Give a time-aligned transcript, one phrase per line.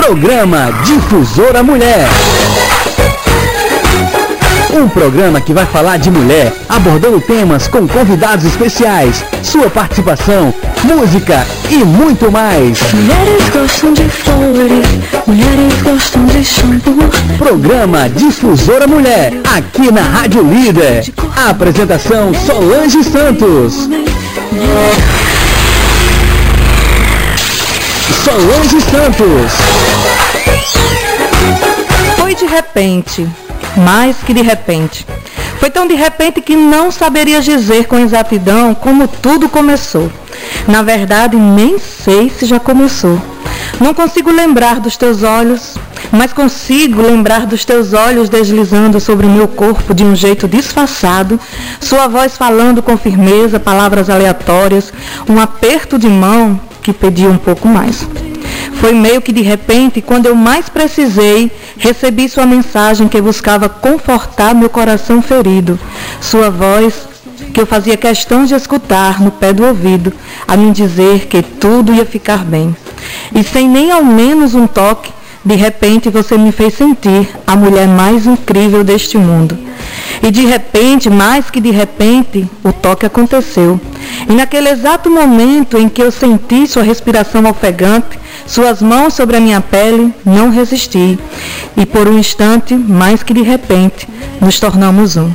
[0.00, 2.08] Programa Difusora Mulher.
[4.72, 11.46] Um programa que vai falar de mulher, abordando temas com convidados especiais, sua participação, música
[11.68, 12.78] e muito mais.
[12.94, 14.86] Mulheres gostam de flores,
[15.26, 16.96] mulheres gostam de shampoo.
[17.36, 21.04] Programa Difusora Mulher, aqui na Rádio Líder.
[21.36, 23.88] A apresentação Solange Santos.
[28.24, 29.89] Solange Santos.
[32.30, 33.28] Foi de repente,
[33.78, 35.04] mais que de repente.
[35.58, 40.08] Foi tão de repente que não saberia dizer com exatidão como tudo começou.
[40.68, 43.20] Na verdade, nem sei se já começou.
[43.80, 45.74] Não consigo lembrar dos teus olhos,
[46.12, 51.40] mas consigo lembrar dos teus olhos deslizando sobre meu corpo de um jeito disfarçado,
[51.80, 54.92] sua voz falando com firmeza palavras aleatórias,
[55.28, 58.06] um aperto de mão que pedia um pouco mais.
[58.74, 64.54] Foi meio que de repente, quando eu mais precisei, recebi sua mensagem que buscava confortar
[64.54, 65.80] meu coração ferido.
[66.20, 67.08] Sua voz
[67.54, 70.12] que eu fazia questão de escutar no pé do ouvido,
[70.46, 72.76] a me dizer que tudo ia ficar bem.
[73.34, 75.10] E sem nem ao menos um toque,
[75.44, 79.58] de repente você me fez sentir a mulher mais incrível deste mundo.
[80.22, 83.80] E de repente, mais que de repente, o toque aconteceu.
[84.28, 89.40] E naquele exato momento em que eu senti sua respiração ofegante, suas mãos sobre a
[89.40, 91.18] minha pele, não resisti.
[91.76, 94.06] E por um instante, mais que de repente,
[94.40, 95.30] nos tornamos um.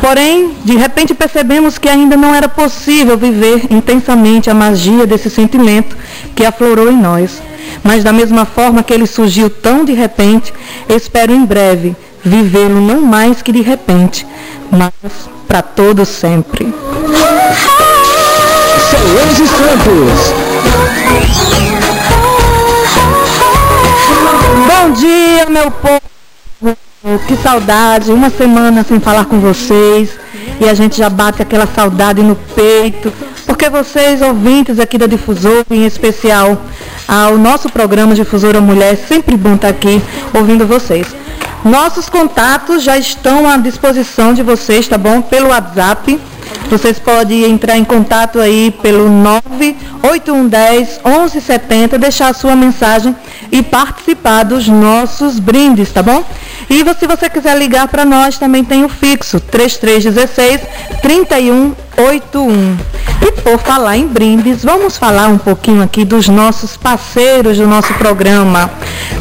[0.00, 5.96] Porém, de repente percebemos que ainda não era possível viver intensamente a magia desse sentimento
[6.36, 7.42] que aflorou em nós.
[7.82, 10.52] Mas da mesma forma que ele surgiu tão de repente,
[10.88, 14.26] espero em breve vivê-lo não mais que de repente,
[14.70, 14.92] mas
[15.46, 16.72] para todo sempre.
[18.90, 20.34] Solange Santos.
[24.66, 26.00] Bom dia, meu povo.
[27.26, 30.08] Que saudade, uma semana sem falar com vocês
[30.58, 33.12] e a gente já bate aquela saudade no peito,
[33.54, 36.60] porque vocês, ouvintes aqui da Difusora, em especial
[37.06, 40.02] ao nosso programa Difusora Mulher, sempre bom estar aqui
[40.36, 41.14] ouvindo vocês.
[41.64, 45.22] Nossos contatos já estão à disposição de vocês, tá bom?
[45.22, 46.18] Pelo WhatsApp.
[46.68, 53.14] Vocês podem entrar em contato aí pelo 98110 1170, deixar a sua mensagem
[53.52, 56.24] e participar dos nossos brindes, tá bom?
[56.68, 60.60] E se você quiser ligar para nós, também tem o fixo 3316
[61.02, 62.76] 3181.
[63.22, 67.92] E por falar em brindes, vamos falar um pouquinho aqui dos nossos parceiros do nosso
[67.94, 68.70] programa.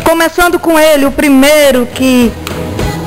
[0.04, 2.32] Começando com ele, o primeiro que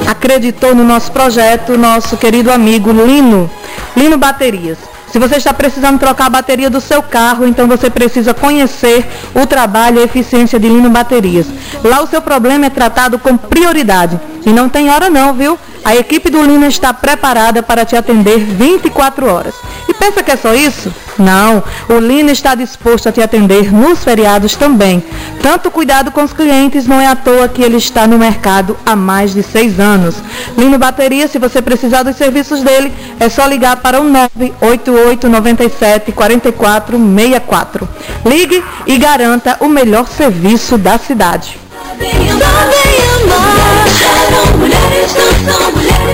[0.06, 3.50] acreditou no nosso projeto, nosso querido amigo Lino,
[3.96, 4.95] Lino Baterias.
[5.16, 9.46] Se você está precisando trocar a bateria do seu carro, então você precisa conhecer o
[9.46, 11.46] trabalho e eficiência de Lino Baterias.
[11.82, 14.20] Lá o seu problema é tratado com prioridade.
[14.44, 15.58] E não tem hora não, viu?
[15.82, 19.54] A equipe do Lino está preparada para te atender 24 horas.
[19.98, 20.92] Pensa que é só isso?
[21.18, 25.02] Não, o Lino está disposto a te atender nos feriados também.
[25.42, 28.94] Tanto cuidado com os clientes, não é à toa que ele está no mercado há
[28.94, 30.16] mais de seis anos.
[30.56, 36.12] Lino Bateria, se você precisar dos serviços dele, é só ligar para o 988 97
[36.12, 37.88] 44 64.
[38.24, 41.58] Ligue e garanta o melhor serviço da cidade.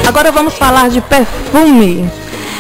[0.07, 2.11] Agora vamos falar de perfume.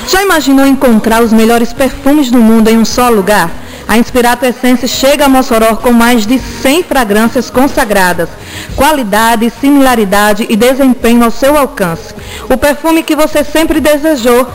[0.08, 3.50] Já imaginou encontrar os melhores perfumes do mundo em um só lugar?
[3.86, 8.28] A Inspirato Essence chega a Mossoró com mais de 100 fragrâncias consagradas,
[8.76, 12.14] qualidade, similaridade e desempenho ao seu alcance.
[12.48, 14.48] O perfume que você sempre desejou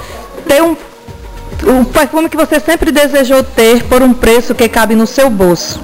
[0.47, 0.75] ter um
[1.63, 5.81] o perfume que você sempre desejou ter por um preço que cabe no seu bolso.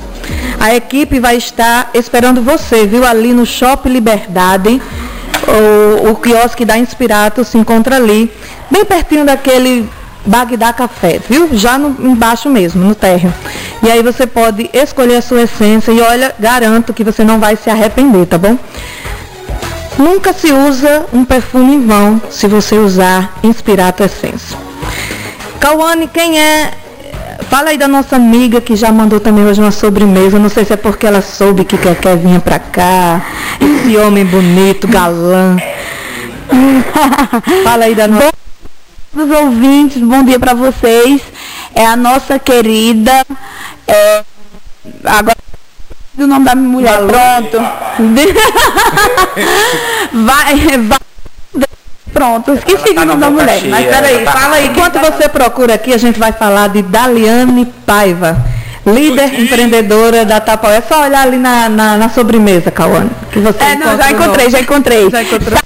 [0.60, 3.06] A equipe vai estar esperando você, viu?
[3.06, 4.82] Ali no Shopping Liberdade.
[5.48, 8.32] O, o quiosque da Inspirato se encontra ali,
[8.72, 9.90] bem pertinho daquele
[10.26, 11.50] Bagdá Café, viu?
[11.54, 13.34] Já no, embaixo mesmo, no térreo.
[13.82, 17.56] E aí você pode escolher a sua essência e olha, garanto que você não vai
[17.56, 18.58] se arrepender, tá bom?
[19.98, 24.58] Nunca se usa um perfume em vão se você usar Inspirato Essência.
[25.60, 26.72] Cauane, quem é
[27.50, 30.38] Fala aí da nossa amiga que já mandou também hoje uma sobremesa.
[30.40, 33.22] Não sei se é porque ela soube que quer, quer vir pra cá.
[33.60, 35.58] Esse homem bonito, galã.
[37.64, 38.32] Fala aí da nossa.
[39.14, 41.22] Bom, dos ouvintes, bom dia para vocês.
[41.74, 43.26] É a nossa querida.
[43.88, 44.24] É,
[45.04, 45.38] agora
[46.18, 46.98] o nome da mulher.
[46.98, 47.58] Pronto.
[50.14, 51.00] vai, vai
[52.14, 53.62] Pronto, esqueci tá da mulher.
[53.66, 54.68] Mas peraí, tá fala aí.
[54.68, 58.38] Enquanto você procura aqui, a gente vai falar de Daliane Paiva.
[58.86, 60.78] líder empreendedora da Tapaué.
[60.78, 63.10] É só olhar ali na, na, na sobremesa, Cauane.
[63.32, 65.10] Que você É, não, já encontrei, já encontrei.
[65.10, 65.60] Já encontrou?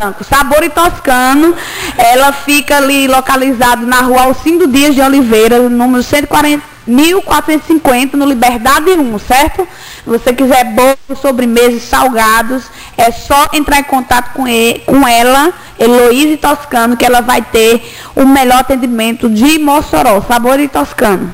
[0.00, 0.24] Branco.
[0.24, 1.54] Sabor e Toscano,
[1.98, 8.90] ela fica ali localizada na rua Alcindo Dias de Oliveira, número 140, 1450, no Liberdade
[8.92, 9.68] 1, certo?
[10.02, 12.64] Se você quiser bolo, sobremesas, salgados,
[12.96, 17.94] é só entrar em contato com, ele, com ela, Heloísa Toscano, que ela vai ter
[18.16, 21.30] o melhor atendimento de Mossoró, Sabor e Toscano.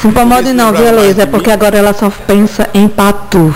[0.00, 1.22] Se incomode não, viu, Heloísa?
[1.22, 3.52] É porque agora ela só pensa em patu.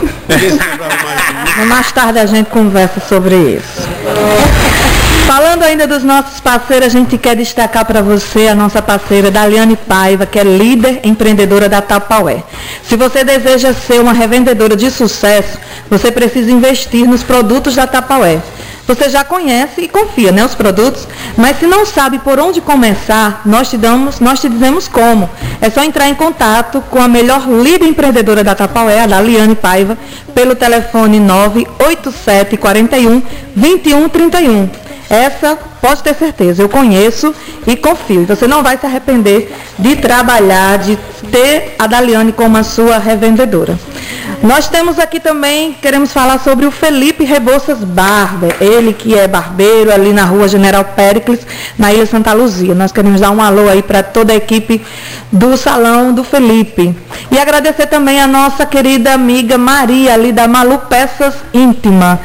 [1.64, 3.82] Mais tarde a gente conversa sobre isso.
[5.26, 9.74] Falando ainda dos nossos parceiros, a gente quer destacar para você a nossa parceira Daliane
[9.74, 12.44] Paiva, que é líder empreendedora da Tapaué.
[12.84, 15.58] Se você deseja ser uma revendedora de sucesso,
[15.90, 18.40] você precisa investir nos produtos da Tapaué.
[18.86, 23.42] Você já conhece e confia, né, os produtos, mas se não sabe por onde começar,
[23.44, 25.28] nós te damos, nós te dizemos como.
[25.60, 29.98] É só entrar em contato com a melhor líder empreendedora da Tapaué, a Daliane Paiva,
[30.32, 33.22] pelo telefone 98741
[33.56, 34.85] 2131.
[35.08, 37.34] Essa, pode ter certeza, eu conheço
[37.66, 38.22] e confio.
[38.22, 40.96] E você não vai se arrepender de trabalhar, de
[41.30, 43.78] ter a Daliane como a sua revendedora.
[44.42, 49.92] Nós temos aqui também, queremos falar sobre o Felipe Rebouças Barber, ele que é barbeiro
[49.92, 51.40] ali na rua General Péricles,
[51.78, 52.74] na Ilha Santa Luzia.
[52.74, 54.84] Nós queremos dar um alô aí para toda a equipe
[55.32, 56.94] do Salão do Felipe.
[57.30, 62.20] E agradecer também a nossa querida amiga Maria, ali da Malu Peças Íntima.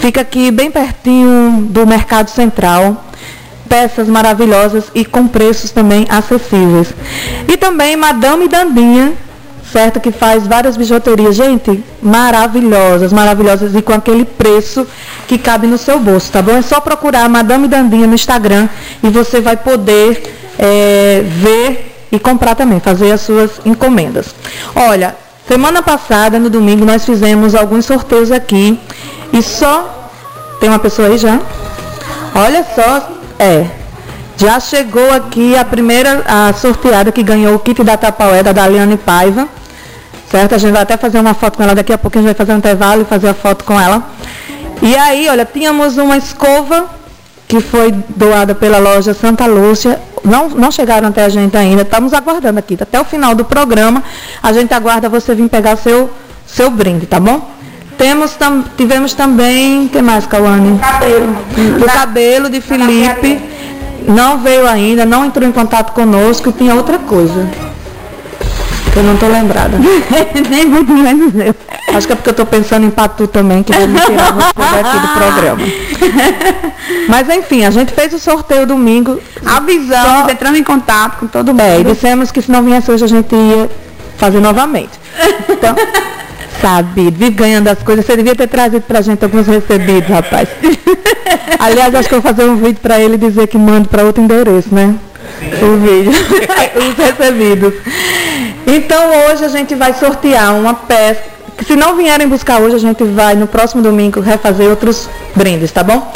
[0.00, 3.04] Fica aqui bem pertinho do Mercado Central.
[3.68, 6.88] Peças maravilhosas e com preços também acessíveis.
[7.46, 9.12] E também Madame Dandinha,
[9.70, 10.00] certo?
[10.00, 14.86] Que faz várias bijuterias, gente, maravilhosas, maravilhosas e com aquele preço
[15.28, 16.56] que cabe no seu bolso, tá bom?
[16.56, 18.68] É só procurar Madame Dandinha no Instagram
[19.02, 24.34] e você vai poder é, ver e comprar também, fazer as suas encomendas.
[24.74, 25.14] Olha,
[25.46, 28.80] semana passada, no domingo, nós fizemos alguns sorteios aqui
[29.32, 30.08] e só.
[30.60, 31.40] Tem uma pessoa aí já?
[32.34, 33.66] Olha só, é.
[34.36, 38.96] Já chegou aqui a primeira a sorteada que ganhou o kit da Tapaué, da Daliane
[38.96, 39.48] Paiva.
[40.30, 40.54] Certo?
[40.54, 42.36] A gente vai até fazer uma foto com ela daqui a pouco, a gente vai
[42.36, 44.02] fazer um intervalo e fazer a foto com ela.
[44.80, 46.86] E aí, olha, tínhamos uma escova
[47.48, 50.00] que foi doada pela loja Santa Lúcia.
[50.24, 52.78] Não, não chegaram até a gente ainda, estamos aguardando aqui.
[52.80, 54.02] Até o final do programa,
[54.42, 56.10] a gente aguarda você vir pegar seu,
[56.46, 57.59] seu brinde, tá bom?
[58.00, 60.78] Temos, tam, tivemos também, o que mais, Cauane?
[60.78, 61.36] Cabelo.
[61.82, 63.38] O cabelo de Felipe.
[64.08, 67.46] Não veio ainda, não entrou em contato conosco tinha outra coisa.
[68.90, 69.76] Que eu não estou lembrada.
[70.48, 71.54] Nem muito menos eu.
[71.94, 74.98] Acho que é porque eu estou pensando em Patu também, que vai me tirar daqui
[74.98, 75.62] do programa.
[77.06, 79.20] Mas enfim, a gente fez o sorteio domingo.
[79.44, 81.60] Avisamos, Só- entrando em contato com todo mundo.
[81.60, 83.68] É, e dissemos que se não viesse hoje a gente ia
[84.16, 84.98] fazer novamente.
[85.50, 85.76] Então,
[86.60, 88.04] sabe, vive ganhando as coisas.
[88.04, 90.48] Você devia ter trazido pra gente alguns recebidos, rapaz.
[91.58, 94.22] Aliás, acho que eu vou fazer um vídeo pra ele dizer que manda pra outro
[94.22, 94.94] endereço, né?
[95.62, 96.12] O vídeo.
[96.76, 97.74] Os recebidos.
[98.66, 101.22] Então hoje a gente vai sortear uma peça.
[101.66, 105.82] Se não vierem buscar hoje, a gente vai no próximo domingo refazer outros brindes, tá
[105.82, 106.10] bom?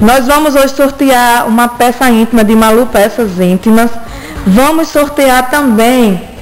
[0.00, 3.90] Nós vamos hoje sortear uma peça íntima de Malu Peças Íntimas.
[4.46, 6.33] Vamos sortear também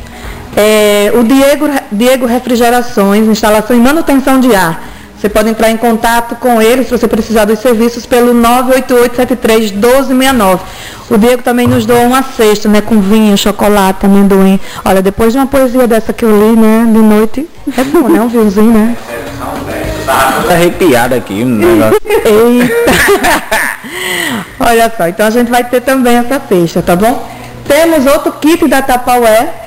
[0.56, 4.92] é, o Diego, Diego Refrigerações, instalação e manutenção de ar.
[5.22, 10.58] Você pode entrar em contato com ele se você precisar dos serviços pelo 988-73-1269.
[11.08, 14.58] O Diego também nos doou uma cesta, né, com vinho, chocolate, amendoim.
[14.84, 18.20] Olha, depois de uma poesia dessa que eu li, né, de noite, é bom, né,
[18.20, 18.96] um vinhozinho, né?
[20.04, 22.00] Tá arrepiado aqui, um negócio.
[22.04, 22.74] Eita!
[24.58, 27.30] Olha só, então a gente vai ter também essa cesta, tá bom?
[27.68, 29.61] Temos outro kit da Tapaué,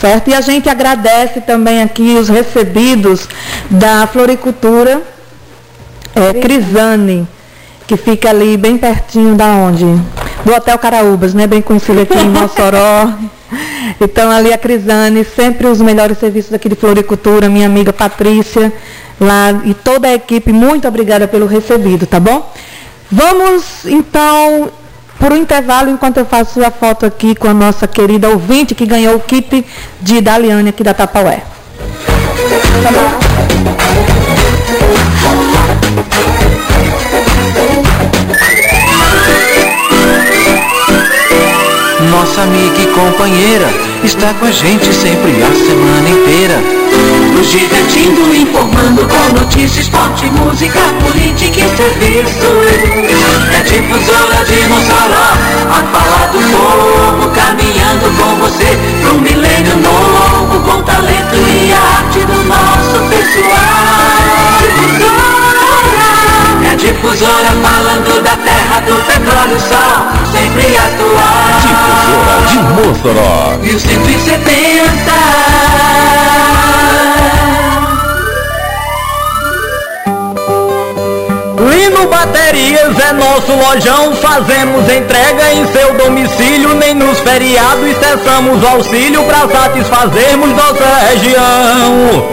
[0.00, 0.28] certo?
[0.28, 3.28] E a gente agradece também aqui os recebidos
[3.70, 5.02] da floricultura
[6.14, 7.26] é, Crisane,
[7.86, 9.84] que fica ali bem pertinho da onde?
[10.44, 11.46] Do Hotel Caraúbas, né?
[11.46, 13.12] Bem conhecido aqui em Mossoró.
[14.00, 18.70] Então ali a Crisane, sempre os melhores serviços aqui de floricultura, minha amiga Patrícia,
[19.18, 22.52] lá e toda a equipe, muito obrigada pelo recebido, tá bom?
[23.10, 24.70] Vamos então
[25.18, 28.86] por um intervalo enquanto eu faço a foto aqui com a nossa querida ouvinte que
[28.86, 29.64] ganhou o kit
[30.00, 31.42] de Daliane aqui da Tapaué.
[42.10, 43.66] Nossa amiga e companheira
[44.04, 46.54] está com a gente sempre a semana inteira.
[47.32, 52.48] Nos divertindo, informando com notícias, esporte, música, política e serviço.
[53.52, 55.32] É difusora de Mossoró,
[55.70, 62.44] a fala do povo, caminhando com você pro milênio novo, com talento e arte do
[62.44, 64.58] nosso pessoal.
[64.60, 65.68] Difusora,
[66.64, 71.60] é difusora falando da terra, do petróleo e sol, sempre atual.
[71.62, 73.56] Difusora de Mossoró.
[73.62, 76.07] 1170.
[81.78, 88.66] Lino Baterias é nosso lojão, fazemos entrega em seu domicílio, nem nos feriados cessamos o
[88.66, 92.26] auxílio para satisfazermos nossa região.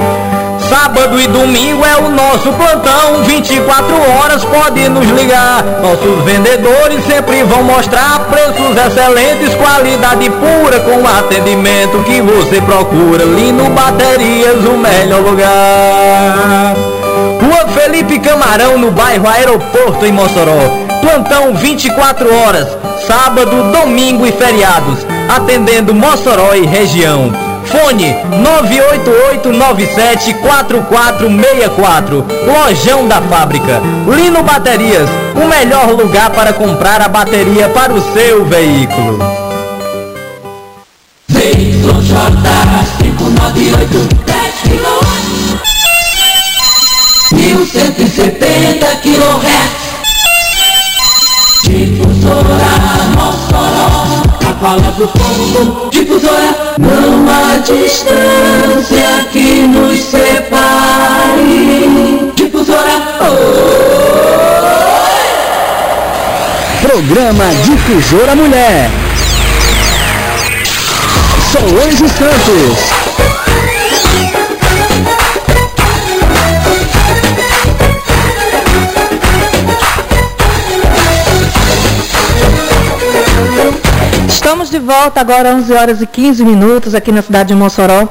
[0.67, 5.63] Sábado e domingo é o nosso plantão, 24 horas pode nos ligar.
[5.79, 13.23] Nossos vendedores sempre vão mostrar preços excelentes, qualidade pura com atendimento que você procura.
[13.23, 16.94] Lino Baterias, o melhor lugar.
[17.41, 20.85] Rua Felipe Camarão, no bairro Aeroporto, em Mossoró.
[21.01, 22.67] Plantão 24 horas,
[23.05, 27.31] sábado, domingo e feriados, atendendo Mossoró e região.
[27.65, 28.15] Fone
[29.43, 32.23] 988974464.
[32.45, 33.81] Lojão da Fábrica.
[34.07, 39.19] Lino Baterias, o melhor lugar para comprar a bateria para o seu veículo.
[41.31, 42.15] ZYJ
[42.99, 44.24] 598
[48.85, 49.85] 1170 kHz
[51.63, 52.71] Difusora
[53.15, 53.89] Mossoró.
[54.47, 56.75] A fala do povo Difusora.
[56.77, 61.53] Não há distância que nos separe.
[62.35, 63.01] Difusora
[66.81, 68.91] Programa Difusora Mulher.
[71.51, 73.34] Solange Santos.
[84.55, 88.07] Estamos de volta agora 11 horas e 15 minutos aqui na cidade de Mossoró.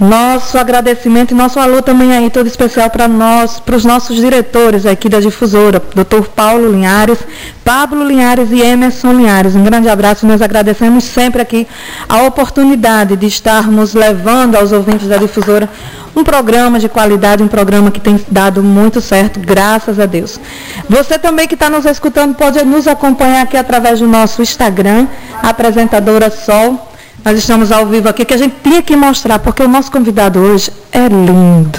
[0.00, 4.86] Nosso agradecimento e nosso alô também aí todo especial para nós, para os nossos diretores
[4.86, 6.26] aqui da difusora, Dr.
[6.34, 7.18] Paulo Linhares,
[7.62, 9.54] Pablo Linhares e Emerson Linhares.
[9.54, 11.68] Um grande abraço, nós agradecemos sempre aqui
[12.08, 15.68] a oportunidade de estarmos levando aos ouvintes da difusora
[16.16, 20.40] um programa de qualidade, um programa que tem dado muito certo, graças a Deus.
[20.88, 25.06] Você também que está nos escutando pode nos acompanhar aqui através do nosso Instagram,
[25.42, 26.89] apresentadora Sol.
[27.24, 30.40] Nós estamos ao vivo aqui, que a gente tinha que mostrar, porque o nosso convidado
[30.40, 31.78] hoje é lindo,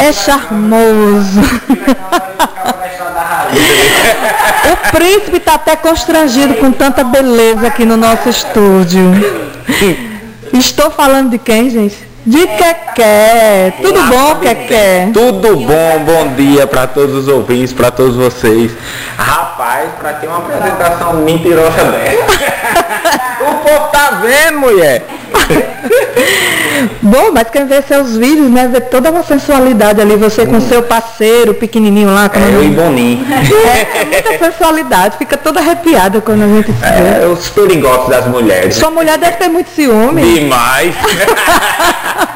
[0.00, 1.40] é charmoso.
[4.72, 9.02] o príncipe está até constrangido com tanta beleza aqui no nosso estúdio.
[10.52, 12.06] Estou falando de quem, gente?
[12.24, 13.72] De Keké.
[13.82, 15.10] Tudo bom, Keké?
[15.12, 18.72] Tudo bom, bom dia para todos os ouvintes, para todos vocês.
[19.16, 22.56] Rapaz, para ter uma apresentação mentirosa dessa.
[23.40, 25.04] o povo tá vendo, mulher.
[27.00, 28.68] Bom, mas quem vê seus vídeos, né?
[28.68, 32.30] Vê toda uma sensualidade ali, você com seu parceiro pequenininho lá.
[32.32, 33.26] É, eu e Boninho.
[33.32, 37.24] É, é muita sensualidade, fica toda arrepiada quando a gente se vê.
[37.24, 38.74] É, os perigosos das mulheres.
[38.74, 40.22] Sua mulher deve ter muito ciúme.
[40.22, 40.94] Demais.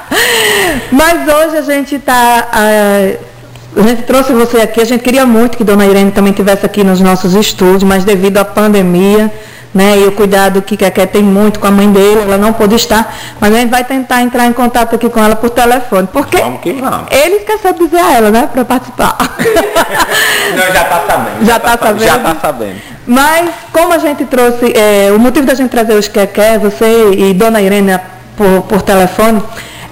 [0.91, 2.49] Mas hoje a gente está.
[2.53, 6.83] a gente trouxe você aqui, a gente queria muito que Dona Irene também estivesse aqui
[6.83, 9.33] nos nossos estúdios, mas devido à pandemia,
[9.73, 12.75] né, e o cuidado que Keké tem muito com a mãe dele, ela não pôde
[12.75, 16.39] estar, mas a gente vai tentar entrar em contato aqui com ela por telefone, porque
[16.39, 17.07] Vamos que vamos.
[17.11, 19.17] ele esqueceu de dizer a ela, né, para participar.
[20.57, 21.47] Não, já tá sabendo.
[21.47, 22.05] Já tá sabendo?
[22.05, 22.77] Já tá sabendo.
[23.07, 27.33] Mas como a gente trouxe, é, o motivo da gente trazer os Keké, você e
[27.35, 27.99] Dona Irene
[28.37, 29.43] por, por telefone,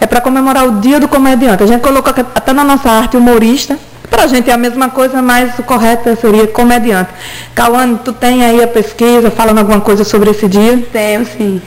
[0.01, 1.63] é para comemorar o dia do comediante.
[1.63, 3.77] A gente colocou até na nossa arte humorista.
[4.11, 7.11] Para a gente é a mesma coisa, mas o correto seria comediante.
[7.55, 10.83] Cauane, tu tem aí a pesquisa falando alguma coisa sobre esse dia?
[10.93, 11.61] Tenho sim.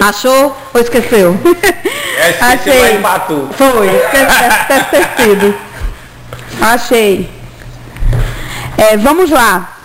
[0.00, 1.36] Achou ou esqueceu?
[2.18, 3.48] É, esqueci lá em Batu.
[3.52, 5.54] Foi, esquece- deve ter sido.
[6.62, 7.28] Achei.
[8.78, 9.76] É, vamos lá.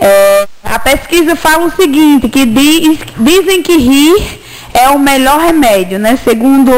[0.00, 4.40] É, a pesquisa fala o seguinte, que diz- dizem que rir
[4.74, 6.18] é o melhor remédio, né?
[6.24, 6.72] Segundo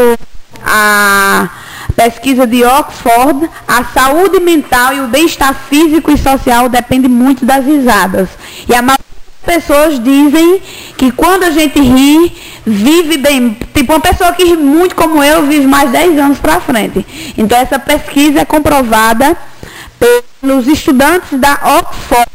[0.64, 1.48] a
[1.94, 7.64] pesquisa de Oxford, a saúde mental e o bem-estar físico e social depende muito das
[7.64, 8.28] risadas.
[8.68, 9.04] E a maioria
[9.44, 10.60] das pessoas dizem
[10.96, 12.32] que quando a gente ri,
[12.64, 13.56] vive bem.
[13.74, 17.06] Tipo, uma pessoa que ri muito como eu, vive mais 10 anos para frente.
[17.36, 19.36] Então, essa pesquisa é comprovada
[20.40, 22.30] pelos estudantes da Oxford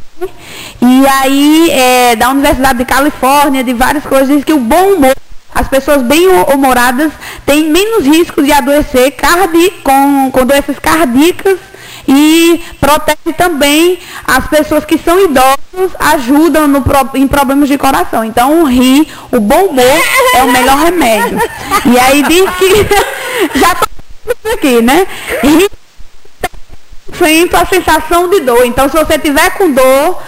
[0.82, 5.16] e aí é, da Universidade de Califórnia, de várias coisas, diz que o bom humor
[5.56, 7.14] as pessoas bem humoradas
[7.46, 11.58] têm menos risco de adoecer cardi com, com doenças cardíacas
[12.08, 16.84] e protege também as pessoas que são idosos, ajudam no,
[17.16, 18.24] em problemas de coração.
[18.24, 20.02] Então, o rir, o bom humor
[20.36, 21.40] é o melhor remédio.
[21.86, 25.08] E aí diz que, já estou aqui, né?
[25.42, 25.70] Rir
[27.18, 28.66] sempre a sensação de dor.
[28.66, 30.22] Então, se você tiver com dor,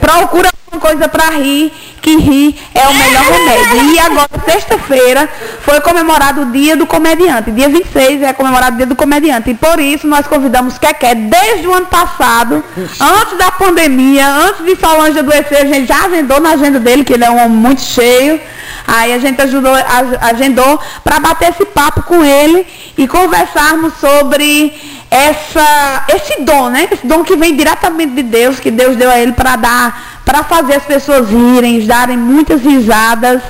[0.00, 3.94] procura uma coisa para rir, que rir é o melhor remédio.
[3.94, 5.28] E agora, sexta-feira,
[5.60, 7.50] foi comemorado o Dia do Comediante.
[7.50, 9.50] Dia 26 é comemorado o Dia do Comediante.
[9.50, 14.76] E por isso nós convidamos Keké desde o ano passado, antes da pandemia, antes de
[14.76, 17.80] Solange adoecer, a gente já agendou na agenda dele, que ele é um homem muito
[17.80, 18.40] cheio.
[18.86, 19.72] Aí a gente ajudou,
[20.20, 22.66] agendou para bater esse papo com ele
[22.96, 24.72] e conversarmos sobre
[25.10, 26.88] essa, esse dom, né?
[26.90, 30.42] Esse dom que vem diretamente de Deus, que Deus deu a ele para dar, para
[30.42, 33.40] fazer as pessoas rirem, darem muitas risadas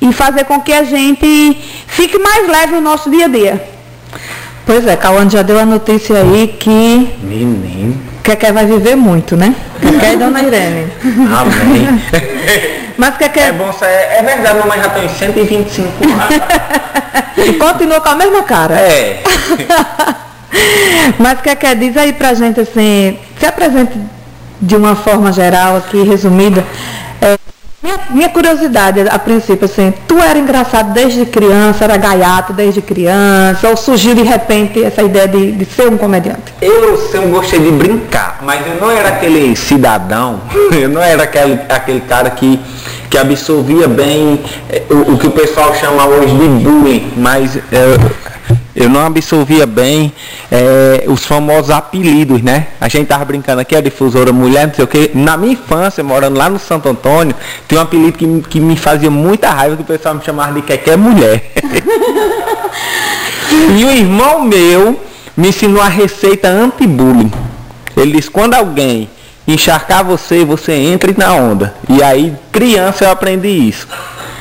[0.00, 1.56] e fazer com que a gente
[1.86, 3.68] fique mais leve no nosso dia a dia.
[4.64, 7.10] Pois é, Cauã já deu a notícia aí que.
[7.22, 8.00] Menino.
[8.22, 9.54] Keké vai viver muito, né?
[9.80, 10.92] Keké e Dona Irene.
[11.02, 12.02] Amém.
[12.98, 13.40] Mas Keké.
[13.40, 16.18] É bom, é, é verdade, mamãe já tem 125 anos.
[17.48, 18.74] e continua com a mesma cara.
[18.74, 19.22] É.
[21.18, 23.98] Mas Keké, diz aí pra gente assim, se apresente
[24.60, 26.64] de uma forma geral aqui, resumida.
[27.20, 27.36] É,
[27.82, 33.68] minha, minha, curiosidade, a princípio, assim, tu era engraçado desde criança, era gaiato desde criança,
[33.68, 36.52] ou surgiu de repente essa ideia de, de ser um comediante?
[36.60, 40.40] Eu sempre gostei de brincar, mas eu não era aquele cidadão,
[40.72, 42.60] eu não era aquele, aquele cara que,
[43.08, 47.60] que absorvia bem é, o, o que o pessoal chama hoje de bullying, mas é,
[48.78, 50.12] eu não absorvia bem
[50.52, 52.68] é, os famosos apelidos, né?
[52.80, 55.10] A gente tava brincando aqui, a difusora mulher, não sei o quê.
[55.14, 57.34] Na minha infância, morando lá no Santo Antônio,
[57.66, 60.62] tinha um apelido que, que me fazia muita raiva, que o pessoal me chamava de
[60.62, 61.50] Quequer Mulher.
[63.76, 65.00] e o irmão meu
[65.36, 67.32] me ensinou a receita anti-bullying.
[67.96, 69.10] Ele disse, quando alguém
[69.44, 71.74] encharcar você, você entra na onda.
[71.88, 73.88] E aí, criança, eu aprendi isso.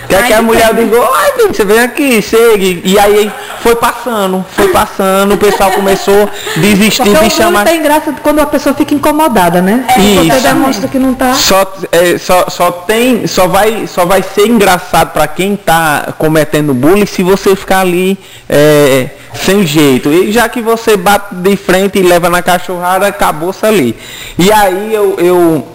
[0.07, 2.81] Quer que a mulher diga, ai, você vem aqui, chegue.
[2.83, 7.65] E aí foi passando, foi passando, o pessoal começou a desistir Porque de chamar.
[7.65, 9.85] tem graça quando a pessoa fica incomodada, né?
[9.89, 10.33] É, Isso.
[10.33, 11.33] Você demonstra que não tá.
[11.33, 16.73] Só, é, só, só tem, só vai, só vai ser engraçado para quem tá cometendo
[16.73, 20.09] bullying se você ficar ali é, sem jeito.
[20.09, 23.97] E já que você bate de frente e leva na cachorrada, acabou-se ali.
[24.39, 25.67] E aí eu, eu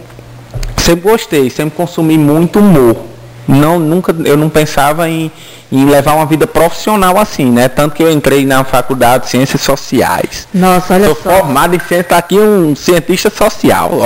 [0.78, 3.11] sempre gostei, sempre consumi muito humor
[3.46, 5.30] não nunca eu não pensava em,
[5.70, 7.68] em levar uma vida profissional assim, né?
[7.68, 10.46] Tanto que eu entrei na faculdade de ciências sociais.
[10.52, 11.30] Nossa, olha Sou só.
[11.30, 13.90] formado em ciência, tá aqui um cientista social.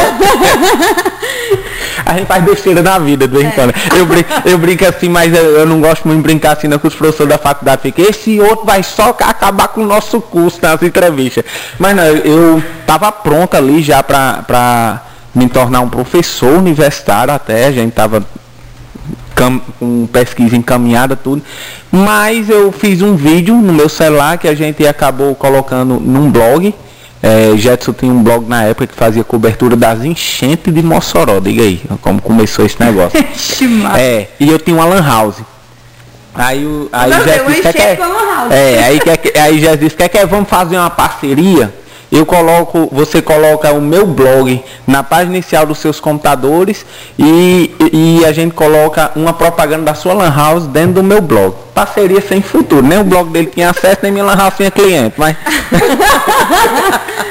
[2.04, 3.74] A gente faz besteira na vida, de vez em quando.
[3.96, 6.78] Eu brinco, eu brinco assim, mas eu, eu, não gosto muito de brincar assim, não,
[6.78, 10.58] que os professores da faculdade ficam, esse outro vai só acabar com o nosso curso
[10.62, 11.44] nas entrevistas.
[11.78, 15.02] Mas não, eu estava pronto ali já para
[15.34, 17.90] me tornar um professor universitário até, a gente
[19.36, 21.42] estava com pesquisa encaminhada, tudo.
[21.92, 26.74] Mas eu fiz um vídeo no meu celular que a gente acabou colocando num blog.
[27.22, 31.40] É, Jetson tinha um blog na época que fazia cobertura das enchentes de Mossoró.
[31.40, 33.18] Diga aí como começou esse negócio.
[33.98, 35.38] é, e eu tinha uma lan house.
[36.34, 37.98] Aí o aí Jesus disse, quer,
[38.50, 41.72] é, aí, quer, aí Jesus disse, quer que vamos fazer uma parceria?
[42.10, 46.86] Eu coloco, você coloca o meu blog na página inicial dos seus computadores
[47.18, 51.54] e, e a gente coloca uma propaganda da sua lan house dentro do meu blog.
[51.74, 52.86] Parceria sem futuro.
[52.86, 55.36] Nem o blog dele tinha acesso, nem minha lan house tinha cliente, mas.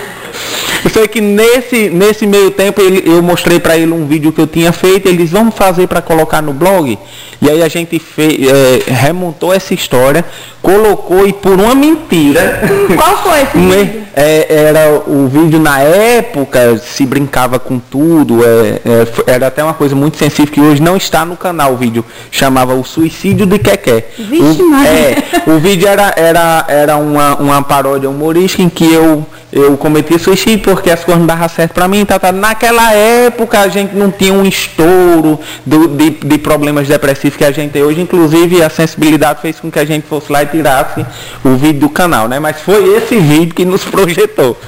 [0.84, 4.40] Eu sei que nesse, nesse meio tempo ele, eu mostrei para ele um vídeo que
[4.40, 6.96] eu tinha feito, ele disse, vamos fazer para colocar no blog.
[7.42, 10.24] E aí a gente fez, é, remontou essa história,
[10.62, 12.62] colocou e por uma mentira.
[12.96, 14.05] Qual foi esse vídeo?
[14.18, 19.74] É, era o vídeo na época, se brincava com tudo, é, é, era até uma
[19.74, 23.60] coisa muito sensível que hoje não está no canal o vídeo, chamava o suicídio de
[23.60, 24.08] Keké.
[24.18, 29.26] Vixe, o, é, o vídeo era, era, era uma, uma paródia humorística em que eu
[29.56, 32.04] eu cometi suicídio porque as coisas não davam certo para mim.
[32.04, 32.30] Tá, tá.
[32.30, 37.52] Naquela época a gente não tinha um estouro do, de, de, problemas depressivos que a
[37.52, 38.02] gente tem hoje.
[38.02, 41.06] Inclusive a sensibilidade fez com que a gente fosse lá e tirasse
[41.42, 42.38] o vídeo do canal, né?
[42.38, 44.60] Mas foi esse vídeo que nos projetou.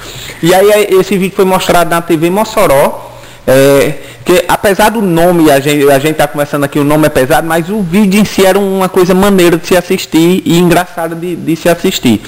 [0.42, 3.06] E aí esse vídeo foi mostrado na TV Mossoró.
[3.46, 7.46] É, que apesar do nome, a gente a está conversando aqui, o nome é pesado,
[7.46, 11.34] mas o vídeo em si era uma coisa maneira de se assistir e engraçada de,
[11.34, 12.22] de se assistir.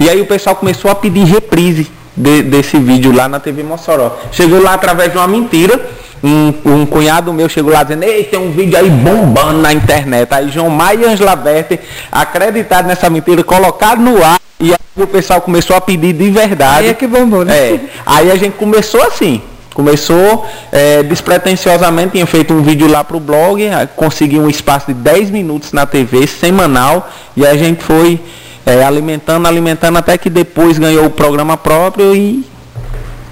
[0.00, 4.18] E aí o pessoal começou a pedir reprise de, desse vídeo lá na TV Mossoró.
[4.30, 5.80] Chegou lá através de uma mentira,
[6.22, 10.32] um, um cunhado meu chegou lá dizendo, ei, tem um vídeo aí bombando na internet.
[10.32, 15.06] Aí João Maia e Angela Berti acreditaram nessa mentira, colocaram no ar e aí o
[15.06, 16.84] pessoal começou a pedir de verdade.
[16.84, 17.56] Aí é que bombou, né?
[17.56, 17.80] É.
[18.06, 19.42] Aí a gente começou assim.
[19.74, 23.62] Começou é, despretensiosamente, tinha feito um vídeo lá pro blog,
[23.96, 28.20] consegui um espaço de 10 minutos na TV, semanal, e a gente foi
[28.64, 32.44] é, alimentando, alimentando, até que depois ganhou o programa próprio e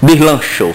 [0.03, 0.75] deslanchou.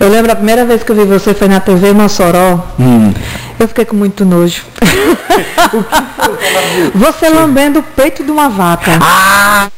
[0.00, 2.58] Eu lembro a primeira vez que eu vi você foi na TV Mossoró.
[2.78, 3.12] Hum.
[3.58, 4.64] Eu fiquei com muito nojo.
[6.92, 8.98] você lambendo o peito de uma vaca.
[9.00, 9.68] Ah!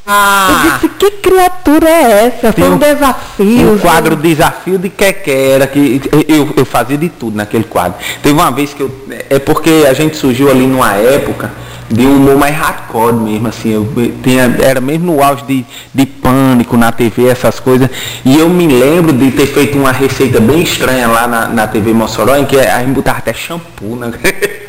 [0.49, 2.53] Eu disse, que criatura é essa?
[2.53, 3.73] Foi um um- desafio.
[3.73, 7.99] Um quadro Desafio de Quequera, que eu, eu fazia de tudo naquele quadro.
[8.23, 8.91] Teve uma vez que eu.
[9.29, 11.53] É porque a gente surgiu ali numa época
[11.91, 13.73] de um humor mais hardcore mesmo, assim.
[13.73, 13.87] Eu
[14.23, 17.89] tinha, era mesmo no auge de, de pânico na TV, essas coisas.
[18.25, 21.93] E eu me lembro de ter feito uma receita bem estranha lá na, na TV
[21.93, 24.13] Mossoró, em que a gente botava até shampoo, né?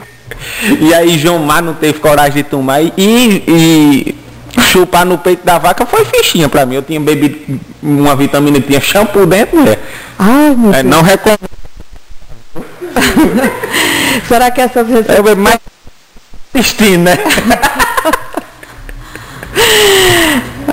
[0.80, 4.16] E aí João Mar não teve coragem de tomar e, e
[4.62, 6.76] chupar no peito da vaca foi fichinha pra mim.
[6.76, 9.80] Eu tinha bebido uma vitamina tinha shampoo dentro, mulher.
[10.18, 11.50] Ai, meu É, não recomendo.
[14.28, 15.24] Será que essas receitas...
[15.24, 15.60] Bebo mais
[16.60, 17.18] intestino, né?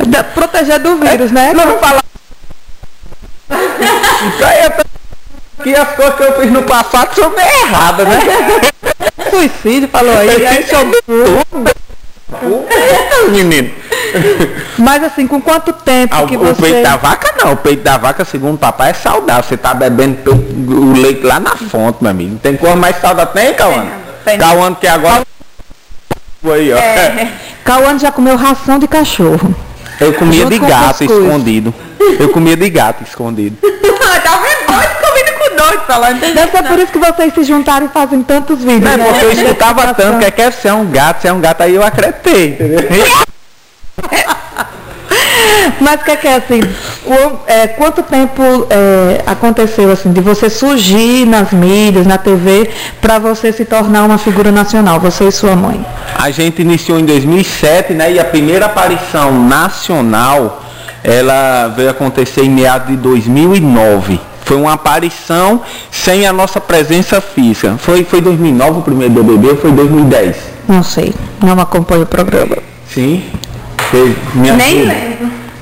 [0.06, 1.52] Da- Proteger do vírus, né?
[1.54, 2.02] Não falar.
[3.50, 8.18] Aí eu tô- que as coisas que eu fiz no passado são bem erradas, né?
[9.30, 10.28] Suicídio, falou aí.
[10.46, 10.66] aí
[12.70, 13.70] Eita, menino.
[14.78, 16.60] Mas assim, com quanto tempo Ah, que o, o você...
[16.62, 19.42] peito da vaca não, o peito da vaca, segundo o papai, é saudável.
[19.44, 22.32] Você tá bebendo pe- o leite lá na fonte, meu amigo.
[22.32, 23.32] Não tem coisa mais saudável.
[23.32, 23.86] Tem, Cauã?
[24.24, 24.38] tem.
[24.38, 25.22] Cauã que agora.
[26.44, 26.76] Aí, ó.
[27.64, 29.54] Cauã já comeu ração de cachorro.
[30.00, 31.74] Eu comia de gato escondido.
[32.18, 33.56] Eu comia de gato escondido.
[33.62, 34.66] tá vendo?
[34.66, 36.20] Dois comigo com dois, falando.
[36.20, 38.80] Deve ser por isso que vocês se juntaram e fazem tantos vídeos.
[38.80, 39.04] Não é né?
[39.04, 42.50] porque eu escutava tanto que quer ser um gato, ser um gato, aí eu acreditei,
[42.52, 42.88] entendeu?
[45.80, 46.60] Mas o que é que é assim?
[47.06, 53.18] o- é, quanto tempo é, aconteceu assim de você surgir nas mídias, na TV, para
[53.18, 55.84] você se tornar uma figura nacional, você e sua mãe?
[56.16, 58.12] A gente iniciou em 2007, né?
[58.12, 60.62] E a primeira aparição nacional,
[61.02, 64.20] ela veio acontecer em meados de 2009.
[64.44, 67.76] Foi uma aparição sem a nossa presença física.
[67.78, 70.36] Foi, foi 2009 o primeiro BBB ou foi 2010?
[70.68, 72.56] Não sei, não acompanho o programa.
[72.92, 73.22] Sim.
[73.90, 75.11] Foi minha Nem filha.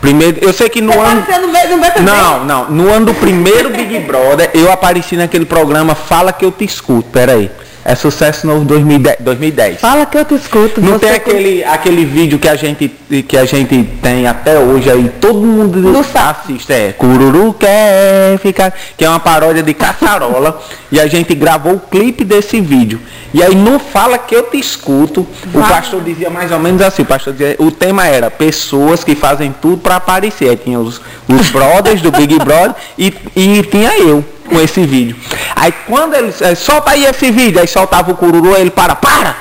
[0.01, 1.21] Primeiro, eu sei que no ano...
[1.21, 2.71] Apareceu no meio do meu Não, não.
[2.71, 7.11] No ano do primeiro Big Brother, eu apareci naquele programa Fala que eu te escuto.
[7.11, 7.51] Peraí.
[7.85, 9.17] É sucesso novo 2010.
[9.21, 9.81] 2010.
[9.81, 10.81] Fala que eu te escuto.
[10.81, 12.93] Não tem aquele, aquele vídeo que a gente
[13.29, 19.05] que a gente tem até hoje aí, todo mundo assiste, é, Cururu quer ficar, que
[19.05, 20.63] é uma paródia de Caçarola,
[20.93, 23.01] e a gente gravou o clipe desse vídeo.
[23.35, 27.03] E aí não fala que eu te escuto, o pastor dizia mais ou menos assim,
[27.03, 30.51] o pastor dizia, o tema era pessoas que fazem tudo para aparecer.
[30.51, 35.17] Aí tinha os, os brothers do Big Brother e, e tinha eu com esse vídeo.
[35.57, 38.95] Aí quando eles, é, solta aí esse vídeo, aí soltava o cururu, aí ele para,
[38.95, 39.37] para!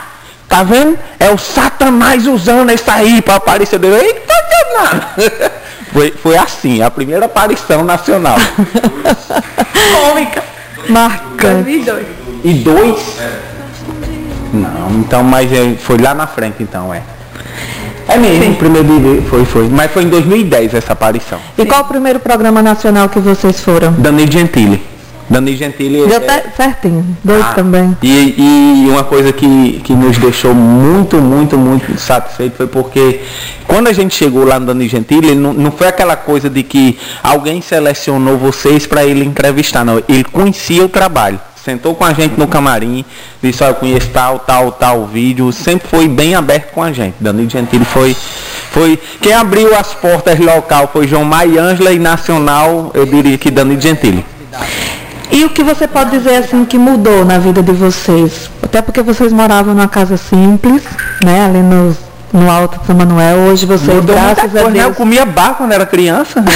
[0.47, 0.97] Tá vendo?
[1.19, 3.95] É o Satanás usando isso aí para aparecer dele.
[3.95, 5.07] Eita, danado!
[5.91, 8.37] Foi, foi assim, a primeira aparição nacional.
[9.91, 10.43] cômica.
[10.87, 11.79] marcante.
[11.79, 12.05] 2002.
[12.43, 13.17] E dois?
[14.53, 17.01] Não, então, mas é, foi lá na frente então, é.
[18.07, 19.69] É mesmo, o primeiro foi, foi.
[19.69, 21.39] Mas foi em 2010 essa aparição.
[21.55, 23.91] E qual o primeiro programa nacional que vocês foram?
[23.93, 24.83] Danilo Gentili.
[25.29, 27.95] Danilo Gentili Deu é- certinho, dois Ah, também.
[28.01, 33.21] E, e uma coisa que, que nos deixou muito, muito, muito satisfeito foi porque
[33.67, 36.97] quando a gente chegou lá no Dani Gentili, não, não foi aquela coisa de que
[37.21, 40.01] alguém selecionou vocês para ele entrevistar, não.
[40.09, 41.39] Ele conhecia o trabalho.
[41.63, 43.05] Sentou com a gente no camarim,
[43.43, 47.15] disse, olha, eu conheço tal, tal, tal vídeo, sempre foi bem aberto com a gente.
[47.19, 48.15] Danilo Gentili foi,
[48.71, 48.97] foi.
[49.21, 53.79] Quem abriu as portas local foi João Maia Ângela e nacional, eu diria que Danilo
[53.79, 54.25] Gentili.
[55.31, 58.49] E o que você pode dizer assim que mudou na vida de vocês?
[58.63, 60.83] Até porque vocês moravam numa casa simples,
[61.23, 61.45] né?
[61.45, 61.95] Ali no,
[62.33, 63.37] no Alto de São Manuel.
[63.49, 64.79] Hoje vocês, Mudou muita graças a coisa, né?
[64.79, 64.97] Eu Deus.
[64.97, 66.41] comia barco quando era criança.
[66.41, 66.51] né?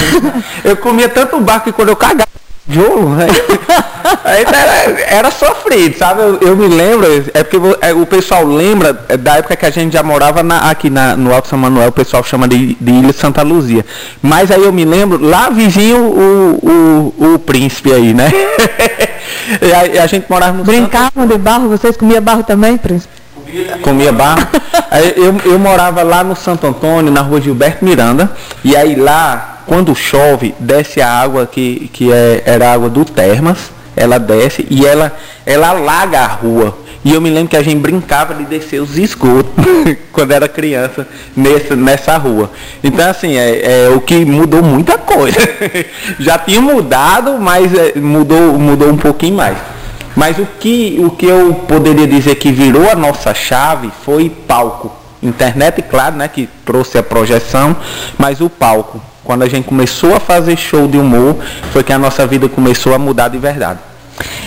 [0.63, 2.27] eu comia tanto barco que quando eu cagava
[2.69, 3.27] jogo, né?
[4.23, 6.21] aí era, era sofrido, sabe?
[6.21, 9.93] Eu, eu me lembro, é porque é, o pessoal lembra da época que a gente
[9.93, 13.13] já morava na- aqui na- no Alto São Manuel, o pessoal chama de, de Ilha
[13.13, 13.85] Santa Luzia.
[14.21, 18.31] Mas aí eu me lembro, lá vizinho o, o, o príncipe aí, né?
[19.61, 23.13] e aí a gente morava no Brincavam de barro, vocês comiam barro também, príncipe?
[23.83, 24.47] comia barro.
[24.89, 28.31] Aí eu, eu morava lá no Santo Antônio, na rua Gilberto Miranda,
[28.63, 33.71] e aí lá, quando chove, desce a água que, que é, era água do Termas,
[33.95, 36.77] ela desce e ela, ela alaga a rua.
[37.05, 39.51] E eu me lembro que a gente brincava de descer os esgotos
[40.13, 42.49] quando era criança nessa, nessa rua.
[42.81, 45.37] Então, assim, é, é o que mudou muita coisa.
[46.17, 49.57] Já tinha mudado, mas é, mudou, mudou um pouquinho mais.
[50.15, 54.91] Mas o que, o que eu poderia dizer que virou a nossa chave foi palco.
[55.21, 57.75] Internet, claro, né, que trouxe a projeção,
[58.17, 59.01] mas o palco.
[59.23, 61.37] Quando a gente começou a fazer show de humor,
[61.71, 63.79] foi que a nossa vida começou a mudar de verdade.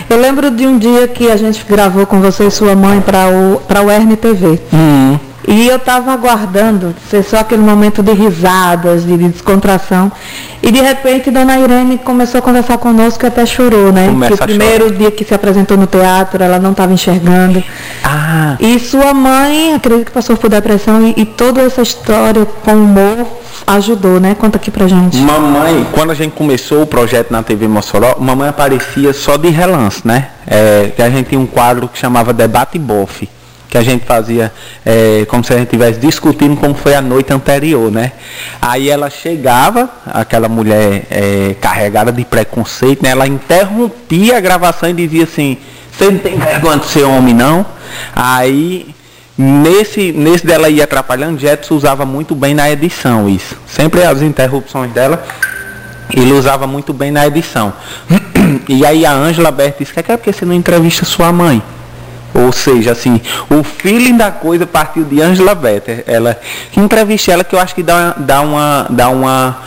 [0.09, 3.27] Eu lembro de um dia que a gente gravou com você e sua mãe para
[3.27, 4.59] o, para o RNTV.
[4.71, 5.17] Hum.
[5.47, 10.11] E eu estava aguardando ser só aquele momento de risadas, de descontração.
[10.61, 14.07] E de repente Dona Irene começou a conversar conosco e até chorou, né?
[14.09, 17.63] Começa que o primeiro dia que se apresentou no teatro, ela não estava enxergando.
[18.03, 22.73] Ah, E sua mãe, acredito que passou por depressão e, e toda essa história com
[22.73, 23.25] humor
[23.65, 24.35] ajudou, né?
[24.35, 25.17] Conta aqui pra gente.
[25.17, 30.05] Mamãe, quando a gente começou o projeto na TV Mossoró, mamãe aparecia só de relance,
[30.05, 30.29] né?
[30.45, 33.29] É, que a gente tinha um quadro que chamava Debate Bofe,
[33.69, 34.51] que a gente fazia
[34.85, 38.13] é, como se a gente estivesse discutindo como foi a noite anterior, né?
[38.61, 43.09] Aí ela chegava, aquela mulher é, carregada de preconceito, né?
[43.09, 45.57] Ela interrompia a gravação e dizia assim,
[45.91, 47.65] você não tem vergonha de ser homem não?
[48.15, 48.93] Aí
[49.37, 53.55] Nesse, nesse dela ir atrapalhando, Jetson usava muito bem na edição isso.
[53.67, 55.23] Sempre as interrupções dela,
[56.11, 57.73] ele usava muito bem na edição.
[58.69, 61.61] E aí a Ângela Berta disse, que é porque você não entrevista sua mãe?
[62.33, 63.19] Ou seja, assim,
[63.49, 66.03] o feeling da coisa partiu de Angela Better.
[66.05, 66.39] Ela
[66.75, 69.57] entrevista ela que eu acho que dá, dá uma dá uma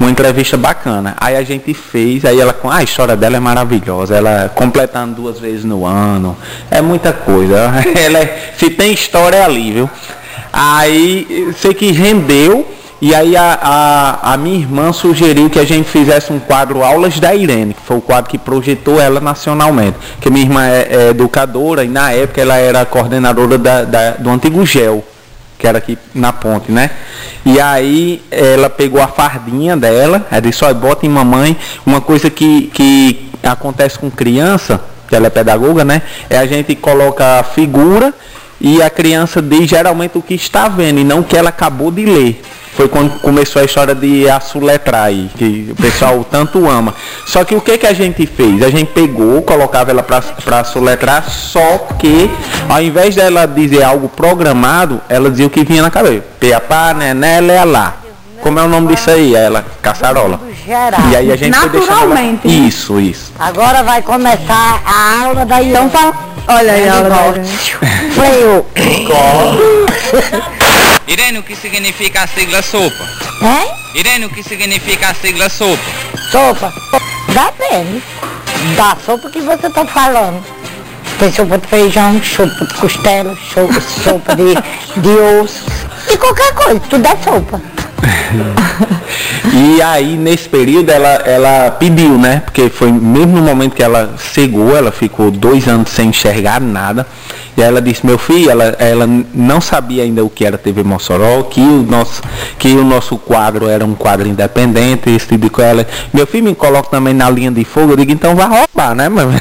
[0.00, 1.14] uma entrevista bacana.
[1.20, 5.14] Aí a gente fez, aí ela com ah, a história dela é maravilhosa, ela completando
[5.14, 6.36] duas vezes no ano,
[6.70, 7.70] é muita coisa.
[7.94, 9.90] Ela é, se tem história é ali, viu?
[10.52, 12.66] Aí sei que rendeu
[13.00, 17.18] e aí a, a, a minha irmã sugeriu que a gente fizesse um quadro Aulas
[17.18, 19.96] da Irene, que foi o quadro que projetou ela nacionalmente.
[20.20, 24.28] Que minha irmã é, é educadora e na época ela era coordenadora da, da- do
[24.30, 25.02] antigo GEL,
[25.60, 26.90] que era aqui na ponte, né?
[27.44, 32.30] E aí ela pegou a fardinha dela, ela disse, olha, bota em mamãe, uma coisa
[32.30, 36.00] que, que acontece com criança, que ela é pedagoga, né?
[36.30, 38.14] É a gente coloca a figura
[38.58, 41.90] e a criança diz geralmente o que está vendo e não o que ela acabou
[41.90, 42.40] de ler.
[42.80, 46.94] Foi quando começou a história de assoletrar aí, que o pessoal tanto ama.
[47.26, 48.62] Só que o que, que a gente fez?
[48.62, 52.30] A gente pegou, colocava ela para soletrar, só que
[52.70, 56.24] ao invés dela dizer algo programado, ela dizia o que vinha na cabeça.
[56.40, 57.96] Peapá, nené, lé, lá.
[58.40, 59.34] Como é o nome disso aí?
[59.34, 60.40] Ela, caçarola.
[60.66, 61.00] Geral.
[61.10, 62.66] E aí a gente foi deixando ela- Naturalmente.
[62.66, 63.30] Isso, isso.
[63.38, 66.14] Agora vai começar a aula da Então fala.
[66.48, 67.44] Olha aí a aula da.
[68.14, 68.64] Freio.
[71.10, 73.04] Irene, o que significa a sigla sopa?
[73.42, 73.68] Hein?
[73.96, 75.82] Irene, o que significa a sigla sopa?
[76.30, 76.72] Sopa.
[77.26, 78.00] Depende
[78.76, 80.40] da sopa que você tá falando.
[81.18, 84.54] Tem sopa de feijão, sopa de costela, sopa, sopa de,
[85.00, 85.08] de
[85.42, 85.64] osso.
[86.08, 87.60] E qualquer coisa, tudo é sopa.
[89.52, 92.42] E aí, nesse período, ela, ela pediu, né?
[92.44, 97.06] Porque foi mesmo no momento que ela cegou, ela ficou dois anos sem enxergar nada.
[97.56, 101.42] E ela disse, meu filho, ela, ela não sabia ainda o que era TV Mossoró,
[101.44, 102.22] que o nosso,
[102.58, 105.70] que o nosso quadro era um quadro independente, esse tipo de coisa.
[105.70, 108.94] Ela, Meu filho me coloca também na linha de fogo, eu digo, então vai roubar,
[108.94, 109.26] né, mãe?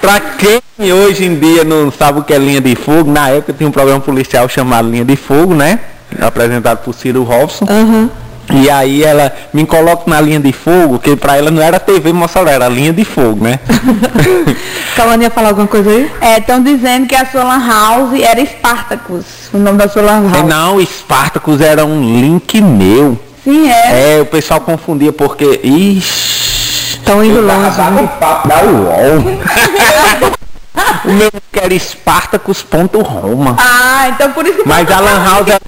[0.00, 0.60] pra quem
[0.92, 3.72] hoje em dia não sabe o que é linha de fogo, na época tinha um
[3.72, 5.78] programa policial chamado Linha de Fogo, né?
[6.20, 7.66] Apresentado por Ciro Robson.
[8.52, 12.12] E aí ela me coloca na linha de fogo, que pra ela não era TV
[12.12, 13.58] Mossoró, era linha de fogo, né?
[14.94, 16.10] Calane ia falar alguma coisa aí?
[16.20, 20.28] É, estão dizendo que a sua lan house era Spartacus, o nome da sua lan
[20.28, 20.46] É, house.
[20.48, 23.18] não, Spartacus era um link meu.
[23.42, 24.18] Sim, é.
[24.18, 25.60] É, o pessoal confundia porque.
[25.62, 26.98] Ixi.
[26.98, 27.76] Estão indo longe.
[27.76, 29.40] tava no papo da UOL.
[31.04, 33.56] o meu que era Spartacus.roma.
[33.58, 35.58] Ah, então por isso que Mas a Lan House é.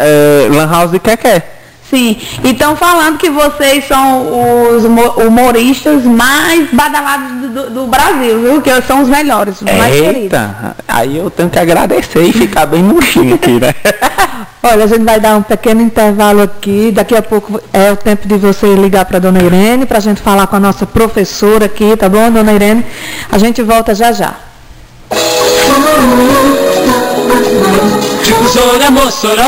[0.00, 1.42] É Lan House de que que é?
[1.90, 7.86] Sim, e estão falando que vocês são os humo- humoristas mais badalados do, do- do
[7.88, 8.62] Brasil, viu?
[8.62, 10.22] Que são os melhores, os mais queridos.
[10.22, 13.74] Eita, aí eu tenho que agradecer e ficar bem murchinho aqui, né?
[14.62, 16.92] Olha, a gente vai dar um pequeno intervalo aqui.
[16.94, 20.02] Daqui a pouco é o tempo de você ligar para a dona Irene, para a
[20.02, 22.86] gente falar com a nossa professora aqui, tá bom, dona Irene?
[23.32, 24.34] A gente volta já já.
[28.22, 29.42] Difusora Mossoró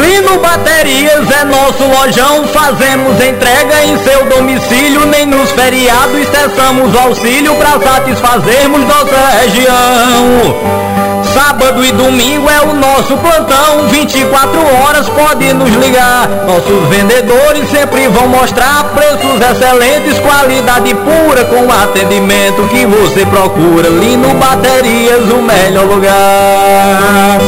[0.00, 7.54] Lino Baterias é nosso lojão, fazemos entrega em seu domicílio, nem nos feriados cessamos auxílio
[7.56, 10.93] para satisfazermos nossa região.
[11.34, 16.28] Sábado e domingo é o nosso plantão, 24 horas pode nos ligar.
[16.46, 23.88] Nossos vendedores sempre vão mostrar preços excelentes, qualidade pura com o atendimento que você procura.
[23.88, 27.40] Lino Baterias, o melhor lugar.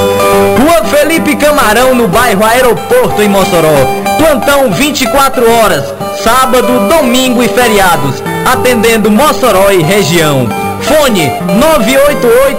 [0.59, 3.87] Rua Felipe Camarão, no bairro Aeroporto, em Mossoró.
[4.19, 5.95] Plantão 24 horas,
[6.25, 8.21] sábado, domingo e feriados,
[8.53, 10.66] atendendo Mossoró e região.
[10.87, 11.31] Fone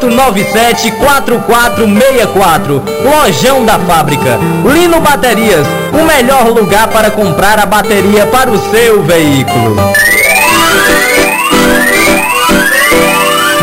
[0.02, 4.38] 988974464, Lojão da Fábrica.
[4.66, 9.78] Lino Baterias, o melhor lugar para comprar a bateria para o seu veículo.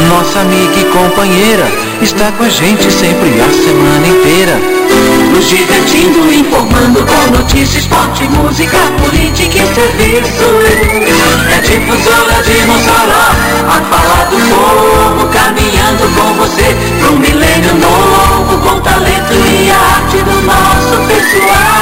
[0.09, 1.67] Nossa amiga e companheira
[2.01, 4.59] está com a gente sempre a semana inteira.
[5.35, 10.45] Nos divertindo, informando com notícias, esporte, música, política e serviço.
[11.53, 13.35] É difusora de Mossoró,
[13.67, 20.19] a falar do povo, caminhando com você pro milênio novo, com talento e a arte
[20.19, 21.75] do nosso pessoal.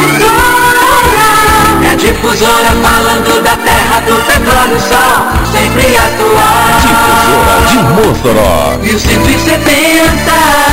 [0.00, 0.72] Difusora,
[1.84, 6.80] é difusora falando da terra, do petróleo, sol, sempre atual.
[6.80, 8.78] Difusora de Mossoró.
[8.80, 10.65] 1170.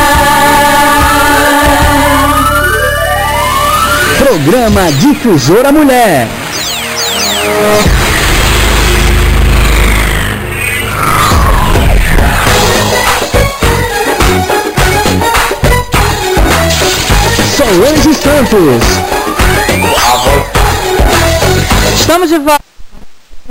[4.24, 6.30] Programa Difusora Mulher.
[17.58, 18.84] Solange Santos.
[21.94, 22.63] Estamos de volta.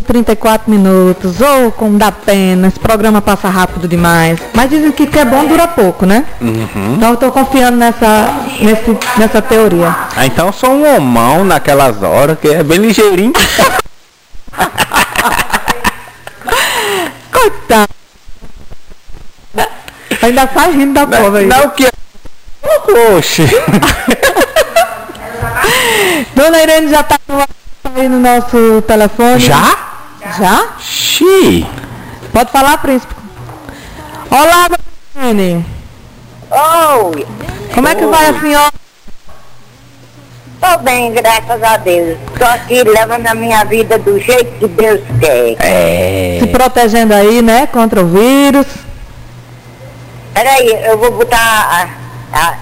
[0.02, 4.38] 34 minutos, ou como dá pena, esse programa passa rápido demais.
[4.52, 6.24] Mas dizem que o que é bom dura pouco, né?
[6.40, 8.28] Então eu tô confiando nessa,
[8.60, 9.94] nesse, nessa teoria.
[10.16, 13.32] Ah, então eu sou um homão naquelas horas, que é bem ligeirinho.
[17.32, 17.88] Coitado.
[20.22, 21.46] Ainda sai rindo da povo aí.
[21.46, 21.86] Não, o que
[23.16, 23.42] Oxe.
[26.34, 27.42] Dona Irene já tá no,
[27.94, 29.40] aí no nosso telefone.
[29.40, 29.91] Já?
[30.38, 30.68] Já?
[30.80, 31.66] Xiii.
[32.32, 33.14] Pode falar, príncipe.
[34.30, 35.66] Olá, Dona Irene.
[36.50, 37.26] Oi,
[37.74, 38.72] Como é que vai a senhora?
[40.60, 42.16] tô bem, graças a Deus.
[42.38, 45.56] Tô aqui levando a minha vida do jeito que Deus quer.
[45.58, 46.38] É.
[46.40, 47.66] Se protegendo aí, né?
[47.66, 48.66] Contra o vírus.
[50.32, 51.88] Peraí, eu vou botar a,
[52.32, 52.54] a,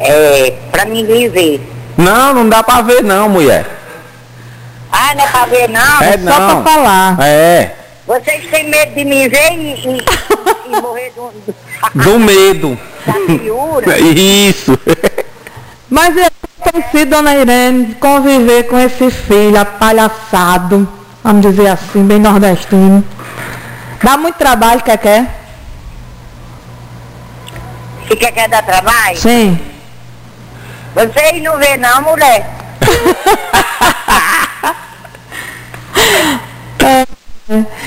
[0.00, 1.60] é, pra mim ver.
[1.96, 3.64] Não, não dá pra ver não, mulher.
[4.98, 6.02] Ah, não é pra ver não?
[6.02, 6.62] É Só não.
[6.62, 7.16] pra falar.
[7.20, 7.74] É.
[8.06, 10.04] Vocês têm medo de me ver e, e-
[10.68, 11.54] e morrer do, do,
[12.02, 12.78] Do medo.
[13.04, 13.98] da piura?
[14.00, 14.78] Isso.
[15.90, 16.28] Mas é
[16.72, 20.88] tem sido, Dona Irene, conviver com esse filho apalhaçado,
[21.22, 23.04] vamos dizer assim, bem nordestino.
[24.02, 25.26] Dá muito trabalho, quer quer?
[28.08, 29.16] Se quer, quer dar trabalho?
[29.18, 29.58] Sim.
[30.94, 32.46] Vocês não vê não, mulher?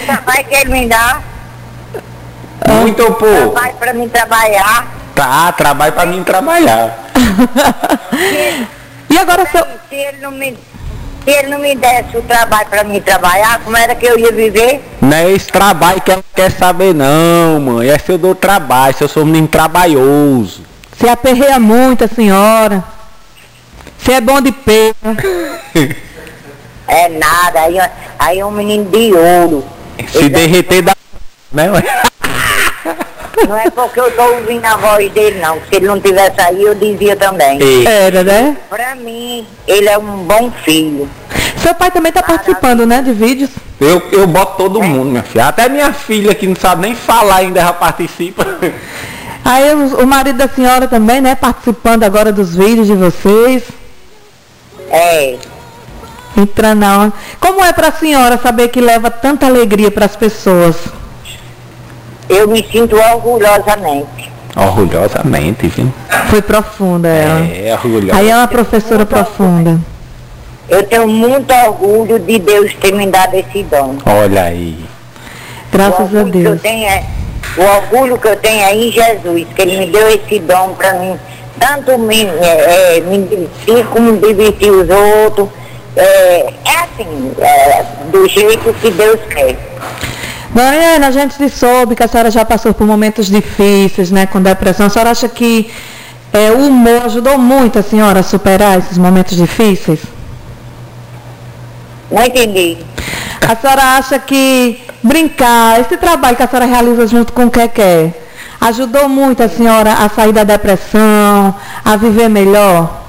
[0.05, 1.21] Trabalho que ele me dá,
[2.81, 3.51] Muito pouco.
[3.51, 4.87] trabalho pra mim trabalhar.
[5.15, 6.97] Tá, trabalho pra mim trabalhar.
[9.09, 10.51] E agora, seu, Se ele não me,
[11.25, 14.31] se ele não me desse o trabalho pra mim trabalhar, como era que eu ia
[14.31, 14.81] viver?
[15.01, 17.89] Não é esse trabalho que ela quer saber não, mãe.
[17.89, 20.63] É se eu dou trabalho, se eu sou um menino trabalhoso.
[20.97, 22.83] se aperreia muito a senhora.
[23.99, 24.97] Se é bom de peito.
[26.89, 27.77] É nada, aí,
[28.17, 29.63] aí é um menino de ouro.
[30.11, 30.95] Se derreter da.
[31.51, 31.67] Né?
[33.47, 35.57] Não é porque eu tô ouvindo a voz dele, não.
[35.57, 37.59] Se ele não tivesse aí, eu dizia também.
[37.87, 38.57] Era, né?
[38.69, 41.07] Pra mim, ele é um bom filho.
[41.61, 43.51] Seu pai também tá participando, né, de vídeos.
[43.79, 45.47] Eu, eu boto todo mundo, minha filha.
[45.47, 48.45] Até minha filha que não sabe nem falar ainda já participa.
[49.45, 53.63] Aí o, o marido da senhora também, né, participando agora dos vídeos de vocês.
[54.91, 55.37] É,
[56.37, 57.13] Entrando na onda.
[57.39, 60.75] Como é pra senhora saber que leva tanta alegria para as pessoas?
[62.29, 64.31] eu me sinto orgulhosamente.
[64.55, 65.91] Orgulhosamente, viu?
[66.29, 67.45] Foi profunda ela.
[67.47, 68.19] É, orgulhosa.
[68.19, 69.79] Aí é uma professora profunda.
[70.69, 73.95] Eu tenho muito orgulho de Deus ter me dado esse dom.
[74.05, 74.85] Olha aí.
[75.71, 76.61] Graças a orgulho que eu Deus.
[76.61, 77.03] tenho é,
[77.57, 80.93] o orgulho que eu tenho é em Jesus, que ele me deu esse dom para
[80.93, 81.19] mim,
[81.59, 85.49] tanto me, é, é, me divertir como divertir os outros.
[85.95, 89.57] É, é assim, é, do jeito que Deus quer.
[90.53, 94.87] Mariana, a gente soube que a senhora já passou por momentos difíceis, né, com depressão.
[94.87, 95.71] A senhora acha que
[96.33, 99.99] é, o humor ajudou muito a senhora a superar esses momentos difíceis?
[102.11, 102.77] Não entendi.
[103.47, 108.13] A senhora acha que brincar, esse trabalho que a senhora realiza junto com o Keké,
[108.61, 111.55] Ajudou muito a senhora a sair da depressão,
[111.85, 113.08] a viver melhor?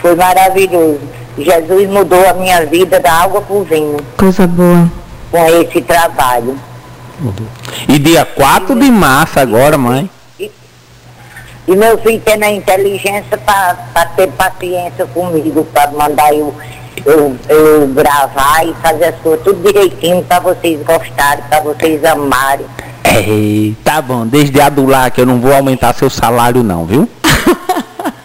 [0.00, 1.00] Foi maravilhoso.
[1.38, 4.90] Jesus mudou a minha vida da água para o vinho Coisa boa.
[5.30, 6.56] com esse trabalho.
[7.88, 10.10] E dia 4 de março agora, mãe.
[10.38, 16.52] E meu filho tendo a inteligência para ter paciência comigo, para mandar eu,
[17.06, 22.66] eu, eu gravar e fazer as coisas tudo direitinho para vocês gostarem, para vocês amarem.
[23.04, 27.08] Ei, tá bom, desde adular que eu não vou aumentar seu salário não, viu?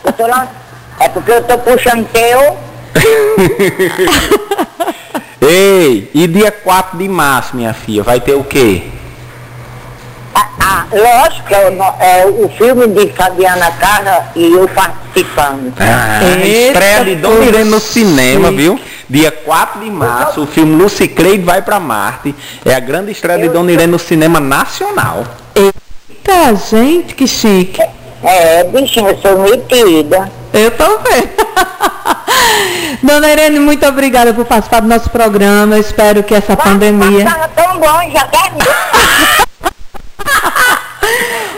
[0.04, 0.48] Eu tô lá,
[1.00, 2.58] é porque eu tô puxando teu,
[5.42, 8.84] Ei, e dia 4 de março, minha filha, vai ter o quê?
[10.34, 15.72] ah, ah, lógico que é o, é o filme de Fabiana Carra e eu participando.
[15.80, 18.80] Ah, Eita, estreia de Dona Irene no cinema, viu?
[19.08, 22.34] Dia 4 de março, o filme Lucy Creed vai pra Marte.
[22.66, 25.24] É a grande estreia de Dona Irene no cinema nacional.
[25.54, 27.80] Eita, gente, que chique.
[28.24, 30.32] É, bichinho, eu sou metida.
[30.56, 30.72] Eu
[31.04, 31.46] vendo.
[33.04, 35.76] Dona Irene, muito obrigada por participar do nosso programa.
[35.76, 37.26] Eu espero que essa pandemia.
[37.54, 38.54] Tão bom, já quer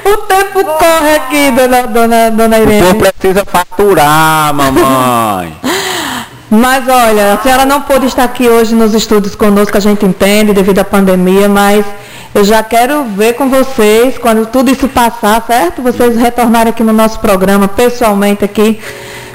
[0.12, 3.00] O tempo corre aqui, dona, dona, dona O povo Irene.
[3.00, 5.56] precisa faturar, mamãe.
[6.50, 10.54] Mas olha, a senhora não pôde estar aqui hoje nos estúdios conosco, a gente entende,
[10.54, 11.86] devido à pandemia, mas
[12.38, 15.82] eu já quero ver com vocês, quando tudo isso passar, certo?
[15.82, 18.80] Vocês retornarem aqui no nosso programa, pessoalmente aqui,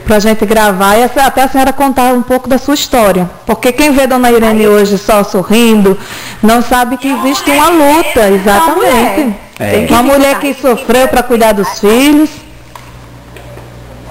[0.05, 3.29] pra gente gravar e até a senhora contar um pouco da sua história.
[3.45, 5.99] Porque quem vê Dona Irene hoje só sorrindo,
[6.41, 9.35] não sabe que existe uma luta, exatamente.
[9.59, 9.87] É.
[9.91, 12.31] Uma mulher que sofreu para cuidar dos filhos.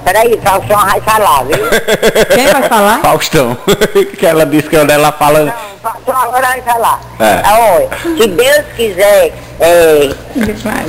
[0.03, 1.57] Peraí, Faustão vai falar, viu?
[2.35, 2.99] Quem vai falar?
[3.01, 3.57] Faustão.
[4.17, 5.45] que ela disse que ela fala.
[5.45, 6.99] Não, Faustão agora vai falar.
[7.19, 7.41] É.
[7.43, 10.09] Ah, Olha, se Deus quiser, é,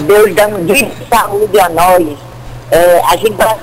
[0.06, 2.18] Deus dando de saúde a nós,
[2.70, 3.56] é, a gente vai.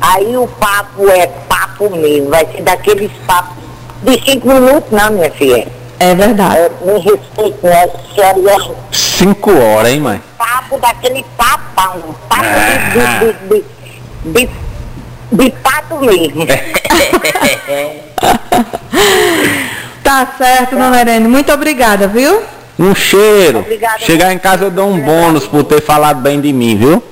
[0.00, 3.54] Aí o papo é papo mesmo, vai ser daqueles papos
[4.02, 5.68] de cinco minutos, não, minha filha.
[6.00, 6.56] É verdade.
[6.56, 7.88] É, me respeite, né?
[8.14, 10.20] Senhora, é Cinco horas, hein, mãe?
[10.36, 13.64] papo daquele papão, papo de, de, de, de,
[14.24, 14.48] de,
[15.32, 16.46] de pato mesmo.
[20.02, 21.26] Tá certo, dona Irene.
[21.26, 22.42] Muito obrigada, viu?
[22.78, 23.60] Um cheiro.
[23.60, 23.98] Obrigada.
[24.00, 27.02] Chegar em casa eu dou um bônus por ter falado bem de mim, viu?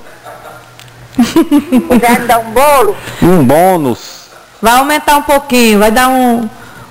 [1.16, 4.28] Quiser dar um bolo, Um bônus.
[4.60, 6.48] Vai aumentar um pouquinho, vai dar um,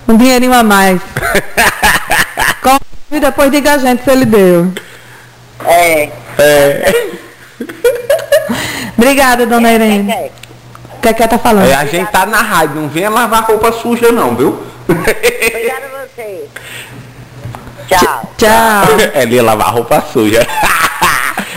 [0.07, 0.99] um dinheirinho a mais.
[2.61, 2.79] Come
[3.11, 4.73] e depois diga a gente se ele deu.
[5.65, 6.09] é.
[6.39, 6.93] É.
[8.97, 10.11] Obrigada, dona Irene.
[10.11, 10.31] é.
[10.97, 11.67] O que é que ela tá falando?
[11.67, 14.61] É, a gente tá na rádio, não venha lavar roupa suja não, viu?
[14.87, 16.45] Obrigada a você.
[17.87, 18.31] Tchau.
[18.37, 18.97] Tchau.
[19.15, 20.45] Ela ia lavar roupa suja.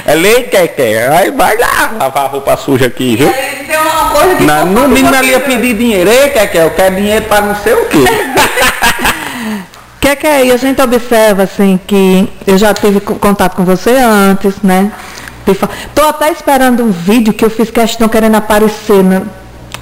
[0.07, 1.11] Ela ei, quer, quer.
[1.13, 3.31] Aí vai lá lavar roupa suja aqui, viu?
[3.33, 6.09] Tem uma coisa que Na, no mínimo ela ia pedir dinheiro.
[6.11, 7.99] Ei, quer, quer, eu quero dinheiro para não sei o quê.
[10.01, 10.47] que é que é?
[10.47, 14.91] E a gente observa assim que eu já tive co- contato com você antes, né?
[15.95, 19.23] Tô até esperando um vídeo que eu fiz questão querendo aparecer, né?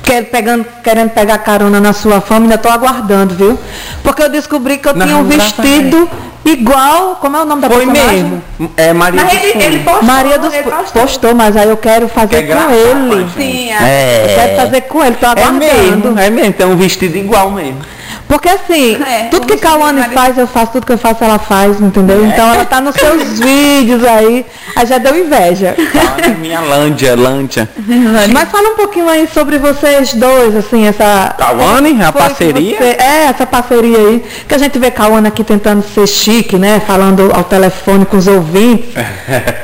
[0.02, 3.58] Quer- pegando, querendo pegar carona na sua fama, ainda tô aguardando, viu?
[4.02, 6.10] Porque eu descobri que eu Não, tinha um vestido
[6.44, 8.24] igual, como é o nome da Foi personagem?
[8.24, 8.42] mesmo.
[8.76, 11.02] É Maria Mas dos ele, ele postou, Maria dos ele postou.
[11.02, 13.30] postou, mas aí eu quero fazer Quer com ele.
[13.36, 14.32] Sim, Eu É.
[14.34, 15.58] quero fazer com ele, tô É aguardando.
[15.58, 17.78] mesmo, é mesmo, tem um vestido igual mesmo.
[18.32, 21.78] Porque assim, É, tudo que Cauane faz, eu faço, tudo que eu faço, ela faz,
[21.80, 22.24] entendeu?
[22.24, 25.74] Então ela tá nos seus vídeos aí, aí já deu inveja.
[26.26, 27.68] Na minha lândia, lândia.
[28.32, 31.34] Mas fala um pouquinho aí sobre vocês dois, assim, essa.
[31.36, 32.78] Cauane, a parceria?
[32.78, 34.24] você- é, essa parceria aí.
[34.48, 36.80] Que a gente vê Cauane aqui tentando ser chique, né?
[36.86, 38.94] Falando ao telefone com os ouvintes.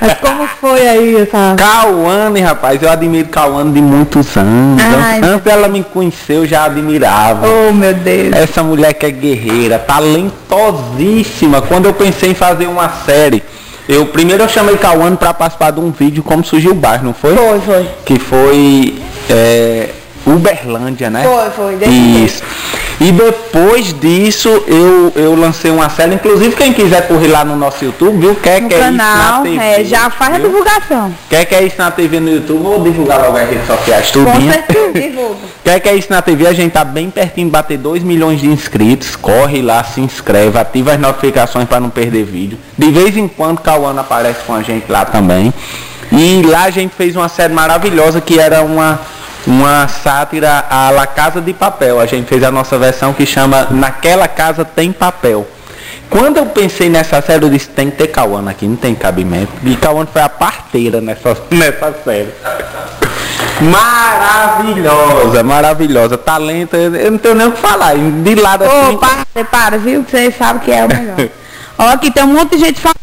[0.00, 1.54] Mas como foi aí essa.
[1.56, 4.82] Cauane, rapaz, eu admiro Cauane de muitos anos.
[5.02, 7.46] Ai, Antes dela me conhecer, eu já admirava.
[7.48, 8.32] Oh, meu Deus.
[8.34, 11.62] Essa mulher que é guerreira, talentosíssima.
[11.62, 13.42] Quando eu pensei em fazer uma série,
[13.88, 17.14] eu primeiro eu chamei Cauane para participar de um vídeo como surgiu o bairro, não
[17.14, 17.34] foi?
[17.34, 17.88] Foi, foi.
[18.04, 18.98] Que foi
[19.30, 19.90] é,
[20.26, 21.24] Uberlândia, né?
[21.24, 22.42] Foi, foi, Isso.
[23.00, 27.84] E depois disso eu, eu lancei uma série, inclusive quem quiser correr lá no nosso
[27.84, 28.34] YouTube, viu?
[28.34, 30.48] Quer no que é isso canal, na TV, é, já faz a viu?
[30.48, 31.14] divulgação.
[31.30, 32.61] Quer que é isso na TV no YouTube?
[32.61, 34.52] Vou divulgar logo as redes sociais, Com tudinho.
[34.52, 35.36] certeza, divulga.
[35.68, 36.46] Quer que é isso na TV?
[36.46, 39.14] A gente tá bem pertinho de bater 2 milhões de inscritos.
[39.14, 42.58] Corre lá, se inscreve, ativa as notificações para não perder vídeo.
[42.78, 45.52] De vez em quando Cauana aparece com a gente lá também.
[46.10, 48.98] E lá a gente fez uma série maravilhosa que era uma,
[49.46, 52.00] uma sátira à La Casa de Papel.
[52.00, 55.46] A gente fez a nossa versão que chama Naquela Casa Tem Papel.
[56.08, 59.52] Quando eu pensei nessa série, eu disse, tem que ter Cauã aqui, não tem cabimento.
[59.62, 62.32] E Cauã foi a parteira nessa, nessa série.
[63.61, 66.16] Maravilhosa, maravilhosa.
[66.18, 67.94] Talento, eu não tenho nem o que falar.
[67.96, 68.96] De lado Ô, assim.
[68.98, 70.04] para, para, viu?
[70.04, 71.16] Que você sabe que é o melhor.
[71.78, 72.98] Ó, aqui tem um monte de gente falando.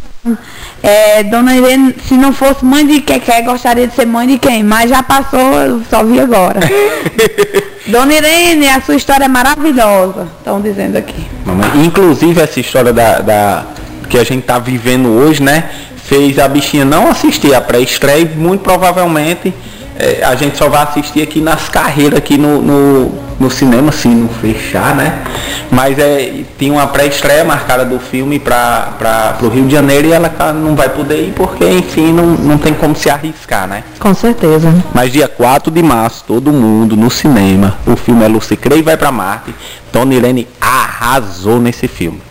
[0.84, 4.64] É, dona Irene, se não fosse mãe de Keké, gostaria de ser mãe de quem?
[4.64, 6.60] Mas já passou, eu só vi agora.
[7.88, 10.28] Dona Irene, a sua história é maravilhosa.
[10.39, 11.26] Estão dizendo aqui.
[11.45, 13.66] Mamãe, Inclusive essa história da, da-
[14.10, 15.70] que a gente tá vivendo hoje, né?
[16.03, 19.53] Fez a bichinha não assistir a pré-estreia e muito provavelmente
[19.98, 24.08] eh, a gente só vai assistir aqui nas carreiras aqui no, no, no cinema, se
[24.08, 25.24] não fechar, né?
[25.72, 30.30] Mas é, tinha uma pré-estreia marcada do filme para o Rio de Janeiro e ela
[30.30, 33.84] tá- não vai poder ir porque, enfim, não, não tem como se arriscar, né?
[34.00, 34.74] Com certeza.
[34.93, 37.78] Mas dia 4 de março, todo mundo no cinema.
[37.86, 39.54] O filme é Lucy Crei vai pra Marte.
[39.91, 42.22] Dona Irene arrasou nesse filme.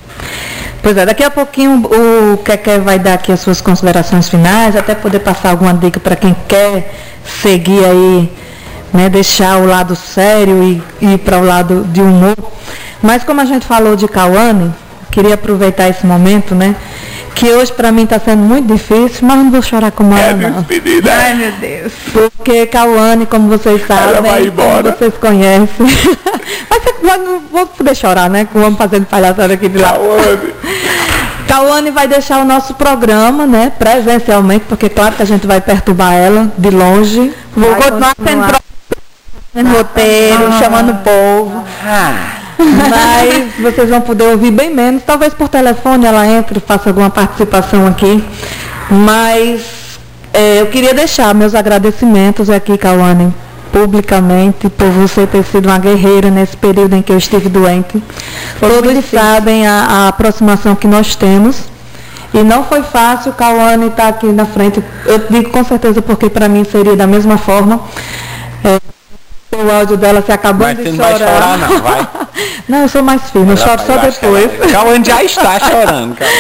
[0.84, 4.94] Pois é, daqui a pouquinho o Keké vai dar aqui as suas considerações finais, até
[4.94, 6.92] poder passar alguma dica para quem quer
[7.24, 8.30] seguir aí,
[8.92, 12.36] né, deixar o lado sério e ir para o lado de humor.
[13.00, 14.74] Mas como a gente falou de Cauane,
[15.10, 16.76] queria aproveitar esse momento, né?
[17.34, 20.66] Que hoje para mim está sendo muito difícil, mas não vou chorar como ela não.
[21.12, 21.92] Ai, meu Deus.
[22.12, 24.82] Porque Cauane, como vocês sabem, vai embora.
[24.82, 25.86] como vocês conhecem.
[27.02, 28.44] mas não vou poder chorar, né?
[28.44, 29.94] Que vamos fazendo palhaçada aqui de lá.
[31.46, 36.14] Cauane vai deixar o nosso programa, né, presencialmente, porque claro que a gente vai perturbar
[36.14, 37.32] ela de longe.
[37.54, 38.14] Vou Vai continuar
[39.54, 41.64] sendo roteiro, chamando o povo.
[42.58, 45.02] Mas vocês vão poder ouvir bem menos.
[45.02, 48.22] Talvez por telefone ela entre e faça alguma participação aqui.
[48.90, 49.62] Mas
[50.32, 53.32] é, eu queria deixar meus agradecimentos aqui, Cauane,
[53.72, 58.02] publicamente, por você ter sido uma guerreira nesse período em que eu estive doente.
[58.60, 61.56] Todos sabem a, a aproximação que nós temos.
[62.32, 64.82] E não foi fácil Cauane estar aqui na frente.
[65.06, 67.80] Eu digo com certeza porque para mim seria da mesma forma.
[68.64, 68.80] É,
[69.56, 72.08] o áudio dela se acabou Mas de você não vai chorar, não, vai.
[72.68, 74.72] não, eu sou mais firme, eu choro só depois.
[74.72, 76.30] Cauane já está chorando, cara.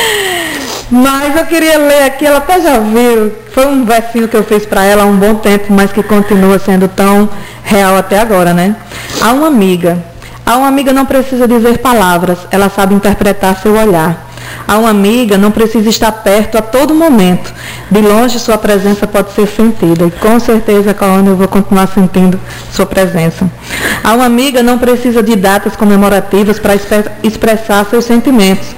[0.90, 3.32] Mas eu queria ler aqui, ela até já viu.
[3.52, 6.58] Foi um versinho que eu fiz para ela há um bom tempo, mas que continua
[6.58, 7.28] sendo tão
[7.64, 8.76] real até agora, né?
[9.20, 9.98] Há uma amiga.
[10.46, 14.23] A uma amiga não precisa dizer palavras, ela sabe interpretar seu olhar.
[14.66, 17.52] A uma amiga não precisa estar perto a todo momento.
[17.90, 20.06] De longe sua presença pode ser sentida.
[20.06, 22.40] E com certeza, Cauane, eu vou continuar sentindo
[22.72, 23.50] sua presença.
[24.02, 26.74] A uma amiga não precisa de datas comemorativas para
[27.22, 28.68] expressar seus sentimentos.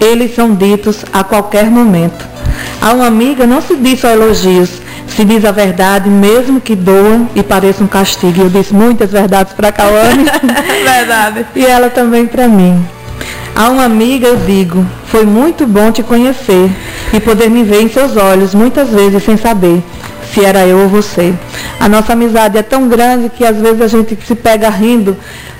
[0.00, 2.26] Eles são ditos a qualquer momento.
[2.80, 4.70] A uma amiga não se diz só elogios,
[5.08, 8.42] se diz a verdade, mesmo que doa e pareça um castigo.
[8.42, 10.24] Eu disse muitas verdades para Cauane.
[10.84, 11.46] Verdade.
[11.54, 12.86] E ela também para mim.
[13.58, 16.70] A uma amiga eu digo, foi muito bom te conhecer
[17.10, 19.82] e poder me ver em seus olhos muitas vezes sem saber
[20.30, 21.32] se era eu ou você.
[21.80, 25.16] A nossa amizade é tão grande que às vezes a gente se pega rindo,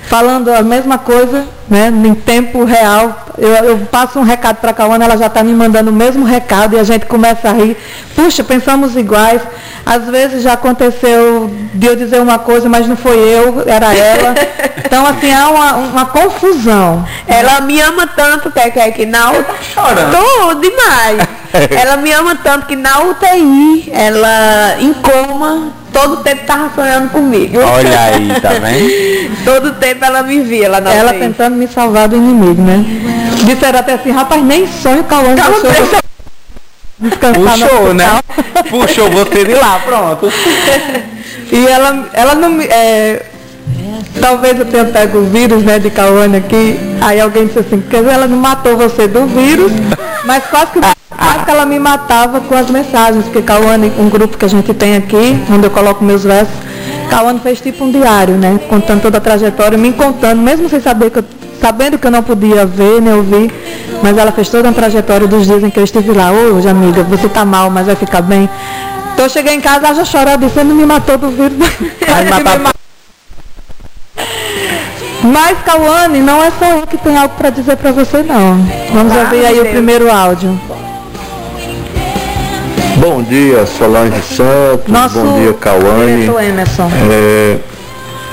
[0.07, 3.25] falando a mesma coisa, né, em tempo real.
[3.37, 6.25] Eu, eu passo um recado para a Cauana, ela já está me mandando o mesmo
[6.25, 7.77] recado e a gente começa a rir.
[8.15, 9.41] Puxa, pensamos iguais.
[9.85, 14.35] Às vezes já aconteceu de eu dizer uma coisa, mas não foi eu, era ela.
[14.87, 17.05] Então, assim, há uma, uma confusão.
[17.27, 19.45] Ela me ama tanto, Keké, que na UTI.
[19.73, 20.11] chorando.
[20.15, 21.27] Tô demais.
[21.77, 27.59] ela me ama tanto que na UTI, ela em coma, todo tempo tava sonhando comigo.
[27.59, 29.35] Olha aí, tá vendo?
[29.45, 31.19] Todo tempo ela me via lá na Ela UTI.
[31.19, 32.85] tentando me salvar do inimigo, né?
[33.43, 36.01] Disseram até assim, rapaz, nem sonho eu
[36.99, 38.19] descansar no Puxou, né?
[38.69, 40.31] Puxou você de lá, pronto.
[41.49, 42.65] E ela, ela não me.
[42.65, 43.25] é,
[44.19, 46.77] talvez eu tenha pego o vírus, né, de Cauane aqui.
[46.99, 49.71] Aí alguém disse assim, quer dizer, ela não matou você do vírus,
[50.25, 50.79] mas quase que,
[51.09, 54.73] quase que ela me matava com as mensagens, porque Cauane, um grupo que a gente
[54.73, 56.53] tem aqui, onde eu coloco meus versos,
[57.09, 58.59] Cauane fez tipo um diário, né?
[58.69, 61.25] Contando toda a trajetória, me contando, mesmo sem saber que eu,
[61.61, 63.51] sabendo que eu não podia ver nem ouvir,
[64.03, 66.31] mas ela fez toda a trajetória dos dias em que eu estive lá.
[66.31, 68.49] Hoje, amiga, você tá mal, mas vai ficar bem.
[69.13, 71.57] Então eu cheguei em casa, ela já chorou, disse, não me matou do vírus.
[75.23, 78.57] Mas, Cauane, não é só eu que tem algo para dizer para você, não.
[78.93, 80.57] Vamos Ah, ouvir aí o primeiro áudio.
[83.09, 84.89] Bom dia, Solange Santos.
[84.89, 86.15] Nosso Bom dia, Cauane.
[86.17, 86.91] diretor Emerson.
[87.09, 87.57] É,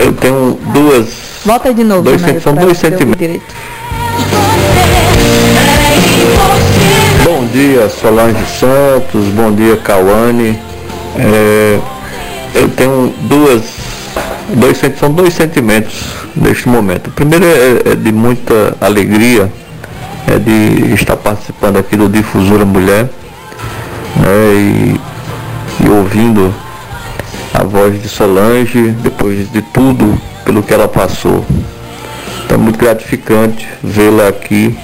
[0.00, 1.06] eu tenho duas.
[1.44, 3.40] Volta de novo, Dois são dois sentimentos.
[7.22, 9.26] Bom dia, Solange Santos.
[9.26, 10.58] Bom dia, Cauane.
[11.20, 11.78] É,
[12.56, 13.62] eu tenho duas.
[14.56, 15.94] Dois, são dois sentimentos
[16.34, 17.06] neste momento.
[17.06, 19.48] O primeiro é, é de muita alegria.
[20.26, 23.08] É, de estar participando aqui do Difusora Mulher
[24.16, 25.00] né, e,
[25.84, 26.54] e ouvindo
[27.52, 31.44] a voz de Solange depois de tudo pelo que ela passou.
[32.44, 34.76] Então é muito gratificante vê-la aqui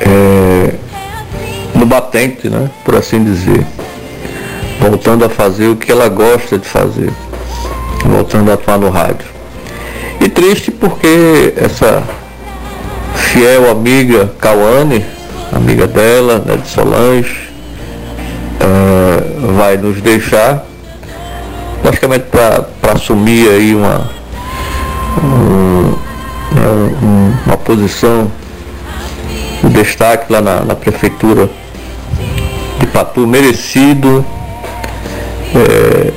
[0.00, 0.74] é,
[1.74, 3.64] no batente, né, por assim dizer,
[4.80, 7.12] voltando a fazer o que ela gosta de fazer,
[8.04, 9.26] voltando a atuar no rádio.
[10.20, 12.02] E triste porque essa
[13.14, 15.04] fiel amiga Cauane,
[15.52, 17.50] amiga dela, né, de Solange,
[18.60, 20.64] uh, vai nos deixar,
[21.84, 24.10] logicamente para assumir aí uma,
[25.22, 25.94] um,
[26.58, 28.30] um, uma posição
[29.62, 31.48] de destaque lá na, na prefeitura
[32.78, 34.24] de Patu, merecido
[35.54, 36.12] é,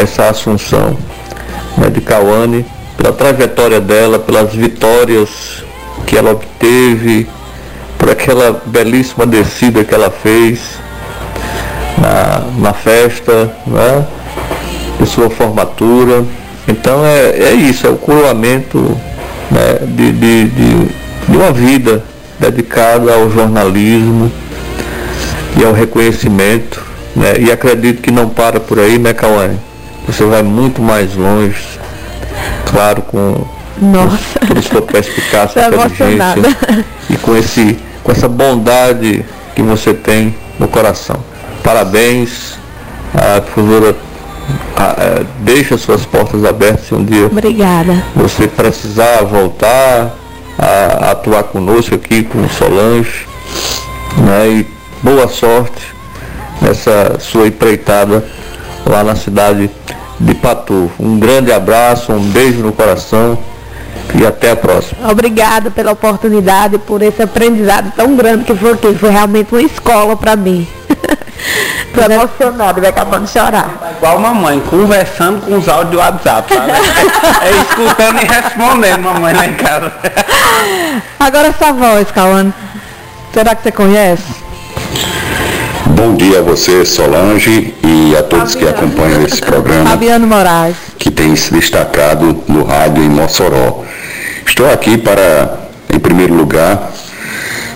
[0.00, 0.96] essa assunção
[1.76, 2.64] né, de Cauane,
[2.96, 5.64] pela trajetória dela, pelas vitórias
[6.06, 7.28] que ela obteve,
[8.04, 10.60] por aquela belíssima descida que ela fez
[11.96, 14.04] na, na festa né,
[15.00, 16.22] de sua formatura.
[16.68, 18.78] Então é, é isso, é o coroamento
[19.50, 20.84] né, de, de, de,
[21.28, 22.04] de uma vida
[22.38, 24.30] dedicada ao jornalismo
[25.58, 26.82] e ao reconhecimento.
[27.16, 27.38] Né?
[27.38, 29.58] E acredito que não para por aí, né, Cauane?
[30.06, 31.80] Você vai muito mais longe,
[32.66, 33.46] claro, com
[33.80, 34.38] nossa.
[34.46, 39.24] Toda sua perspicácia, inteligência e com, esse, com essa bondade
[39.56, 41.16] que você tem no coração.
[41.64, 42.58] Parabéns.
[43.14, 43.96] A difusora
[45.40, 48.04] deixa suas portas abertas se um dia Obrigada.
[48.14, 50.14] você precisar voltar
[50.58, 53.26] a, a atuar conosco aqui com Solange.
[54.18, 54.66] Né, e
[55.02, 55.94] boa sorte
[56.60, 58.24] nessa sua empreitada
[58.86, 59.70] lá na cidade
[60.20, 60.90] de Patu.
[61.00, 63.38] Um grande abraço, um beijo no coração
[64.14, 65.10] e até a próxima.
[65.10, 68.94] Obrigada pela oportunidade, por esse aprendizado tão grande que foi aqui.
[68.94, 70.66] Foi realmente uma escola para mim.
[71.94, 73.94] Tô emocionada, vai acabando de chorar.
[73.96, 76.72] Igual mamãe, conversando com os áudios do WhatsApp, sabe?
[76.72, 79.92] é escutando e respondendo mamãe lá em casa.
[81.20, 82.52] Agora essa voz, Cauane,
[83.32, 84.44] será que você conhece?
[85.86, 88.74] Bom dia a você, Solange, e a todos Fabiano.
[88.74, 89.90] que acompanham esse programa.
[89.90, 90.76] Fabiano Moraes.
[91.04, 93.84] Que tem se destacado no rádio em Mossoró.
[94.46, 96.90] Estou aqui para, em primeiro lugar,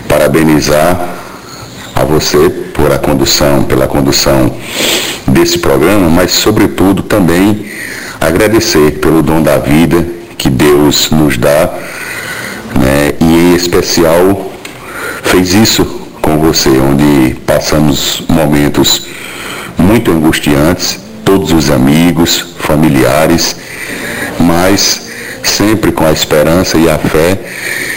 [0.08, 0.98] parabenizar
[1.94, 4.56] a você por a condução, pela condução
[5.26, 7.70] desse programa, mas sobretudo também
[8.18, 10.06] agradecer pelo dom da vida
[10.38, 11.74] que Deus nos dá,
[12.80, 13.12] né?
[13.20, 14.50] e em especial
[15.22, 15.84] fez isso
[16.22, 19.06] com você, onde passamos momentos
[19.76, 23.54] muito angustiantes, todos os amigos, familiares,
[24.40, 25.10] mas
[25.42, 27.38] sempre com a esperança e a fé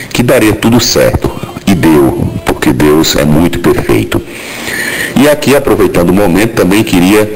[0.09, 1.31] que daria tudo certo.
[1.65, 4.21] E deu, porque Deus é muito perfeito.
[5.15, 7.31] E aqui, aproveitando o momento, também queria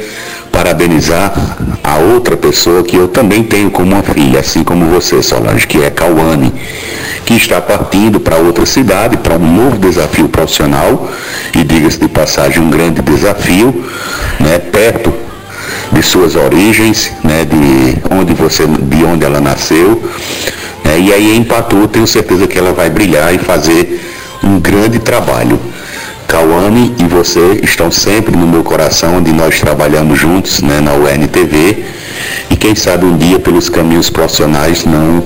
[0.51, 1.31] parabenizar
[1.81, 5.81] a outra pessoa que eu também tenho como uma filha, assim como você, Solange, que
[5.81, 6.51] é Cauane,
[7.25, 11.09] que está partindo para outra cidade, para um novo desafio profissional,
[11.55, 13.85] e diga-se de passagem, um grande desafio,
[14.41, 15.24] né, perto
[15.91, 20.01] de suas origens, né, de onde você, de onde ela nasceu.
[20.83, 24.01] Né, e aí em Patu tenho certeza que ela vai brilhar e fazer
[24.43, 25.59] um grande trabalho.
[26.27, 31.85] Cauane e você estão sempre no meu coração, onde nós trabalhamos juntos né, na UNTV.
[32.49, 35.23] E quem sabe um dia, pelos caminhos profissionais, não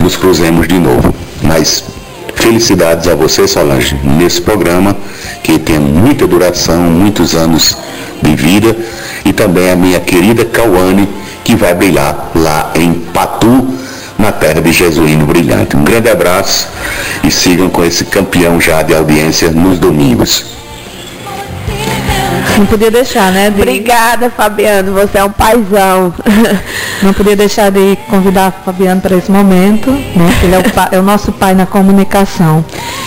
[0.00, 1.14] nos cruzemos de novo.
[1.42, 1.84] Mas
[2.42, 4.96] felicidades a você, Solange, nesse programa,
[5.44, 7.76] que tem muita duração, muitos anos
[8.20, 8.76] de vida.
[9.24, 11.08] E também a minha querida Cauane,
[11.44, 13.68] que vai brilhar lá em Patu,
[14.18, 15.76] na terra de Jesuíno Brilhante.
[15.76, 16.68] Um grande abraço
[17.22, 20.61] e sigam com esse campeão já de audiência nos domingos.
[22.58, 23.50] Não podia deixar, né?
[23.50, 23.60] De...
[23.60, 24.92] Obrigada, Fabiano.
[24.92, 26.12] Você é um paizão.
[27.02, 29.90] Não podia deixar de convidar o Fabiano para esse momento.
[29.90, 30.40] Né?
[30.42, 32.64] Ele é o, pai, é o nosso pai na comunicação.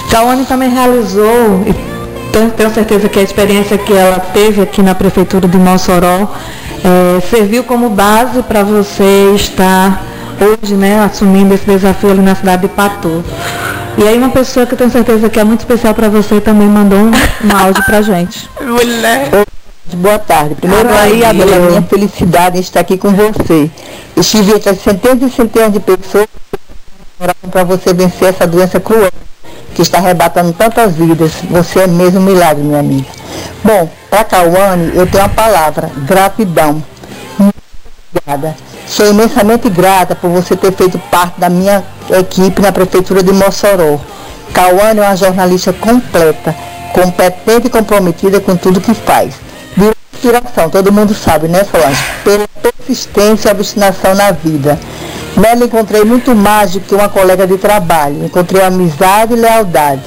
[0.10, 1.96] Cauane também realizou, e
[2.56, 6.28] tenho certeza que a experiência que ela teve aqui na Prefeitura de Mossoró
[6.84, 10.04] é, serviu como base para você estar
[10.39, 13.24] hoje, né, assumindo esse desafio ali na cidade de Patu.
[13.98, 16.68] E aí uma pessoa que eu tenho certeza que é muito especial para você também
[16.68, 18.50] mandou um, um áudio pra gente.
[18.60, 19.46] Mulher.
[19.93, 20.56] Boa tarde.
[20.56, 23.70] Primeiro aí, a minha felicidade em estar aqui com você.
[24.18, 26.28] Estive entre centenas e centenas de pessoas
[27.50, 29.12] para você vencer essa doença cruel
[29.74, 31.32] que está arrebatando tantas vidas.
[31.50, 33.08] Você é mesmo um milagre, minha amiga.
[33.64, 36.84] Bom, para Cauane, eu tenho uma palavra, gratidão.
[37.38, 37.56] Muito
[38.12, 38.56] obrigada.
[38.88, 43.99] Sou imensamente grata por você ter feito parte da minha equipe na Prefeitura de Mossoró.
[44.53, 46.55] Cauane é uma jornalista completa,
[46.93, 49.33] competente e comprometida com tudo que faz.
[49.75, 52.01] Virou inspiração, todo mundo sabe, né, Solange?
[52.23, 54.79] Pela persistência e obstinação na vida.
[55.36, 58.23] Nela encontrei muito mais do que uma colega de trabalho.
[58.23, 60.03] Encontrei amizade e lealdade.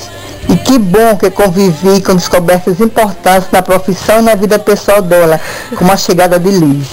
[0.49, 5.39] E que bom que convivi com descobertas importantes na profissão e na vida pessoal dela,
[5.77, 6.87] como a chegada de Liz.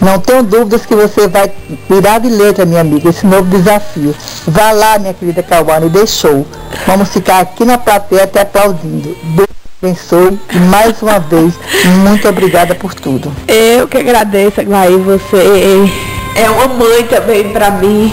[0.00, 1.50] Não tenho dúvidas que você vai
[1.88, 4.14] virar de letra, minha amiga, esse novo desafio.
[4.46, 6.46] Vá lá, minha querida Cauane, deixou.
[6.86, 9.16] Vamos ficar aqui na plateia até aplaudindo.
[9.34, 9.48] Deus
[9.82, 11.54] abençoe e mais uma vez,
[12.02, 13.32] muito obrigada por tudo.
[13.46, 15.90] Eu que agradeço, Aglaí, você
[16.34, 18.12] é uma mãe também para mim,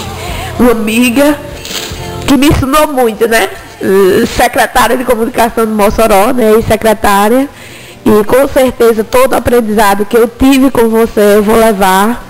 [0.60, 1.38] uma amiga
[2.28, 3.50] que me ensinou muito, né?
[4.36, 6.54] Secretária de comunicação do Mossoró, né?
[6.60, 7.48] E secretária.
[8.06, 12.24] E com certeza todo o aprendizado que eu tive com você eu vou levar.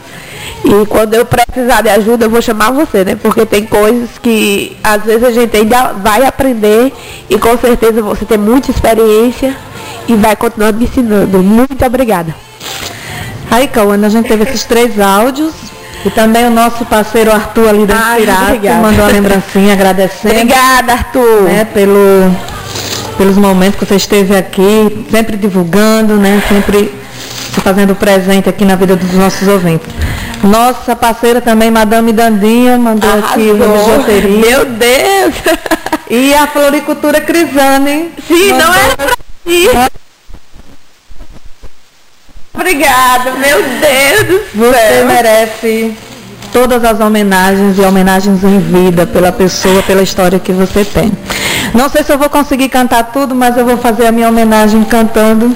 [0.63, 3.15] E quando eu precisar de ajuda, eu vou chamar você, né?
[3.21, 6.93] Porque tem coisas que às vezes a gente ainda vai aprender
[7.29, 9.55] e com certeza você tem muita experiência
[10.07, 11.39] e vai continuar me ensinando.
[11.43, 12.33] Muito obrigada.
[13.51, 15.53] Aí, Cauana, a gente teve esses três áudios.
[16.05, 20.35] E também o nosso parceiro Arthur ali da Inspirata que mandou a lembrancinha agradecendo.
[20.35, 21.41] Obrigada, Arthur.
[21.41, 22.31] Né, pelo,
[23.17, 26.41] pelos momentos que você esteve aqui, sempre divulgando, né?
[26.47, 26.93] Sempre
[27.53, 29.87] se fazendo presente aqui na vida dos nossos ouvintes.
[30.43, 33.29] Nossa parceira também, Madame Dandinha, mandou Arrasou.
[33.29, 34.37] aqui uma bijuteria.
[34.39, 35.33] Meu Deus!
[36.09, 38.11] E a floricultura Crisane.
[38.27, 39.07] Sim, não mandou- era pra
[39.45, 39.67] mim.
[42.53, 45.05] Obrigada, meu Deus do Você céu.
[45.07, 45.93] merece
[46.55, 51.11] todas as homenagens e homenagens em vida pela pessoa, pela história que você tem.
[51.73, 54.81] Não sei se eu vou conseguir cantar tudo, mas eu vou fazer a minha homenagem
[54.85, 55.53] cantando.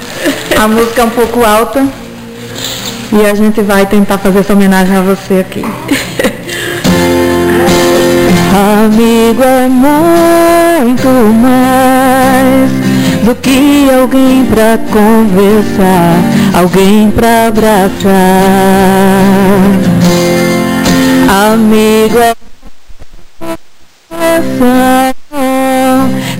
[0.62, 1.88] A música é um pouco alta.
[3.14, 5.64] E a gente vai tentar fazer essa homenagem a você aqui.
[8.84, 11.08] Amigo é muito
[11.42, 12.72] mais
[13.24, 16.18] do que alguém pra conversar,
[16.54, 18.10] alguém pra abraçar.
[21.32, 22.34] Amigo é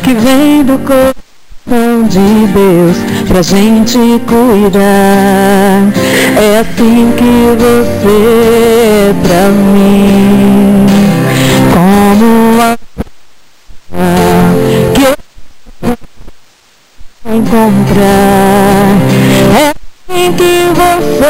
[0.04, 4.82] que vem do coração de Deus pra gente cuidar.
[6.42, 8.18] É assim que você
[8.90, 10.88] é pra mim,
[11.72, 12.76] como a
[14.96, 15.94] que eu
[17.36, 18.98] encontrar.
[19.56, 21.30] É assim que você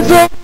[0.00, 0.37] um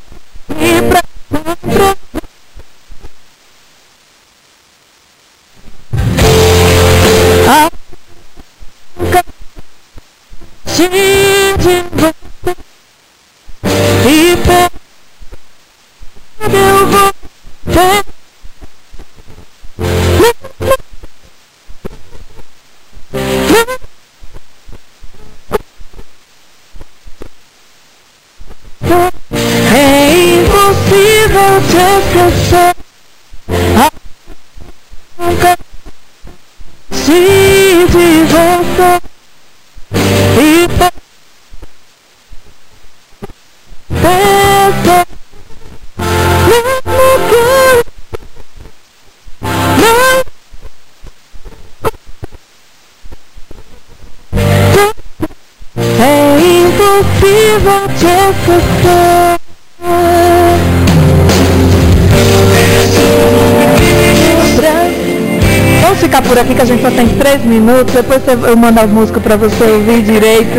[66.45, 67.93] aqui que a gente só tem três minutos.
[67.95, 70.59] Depois eu mando a música pra você ouvir direito.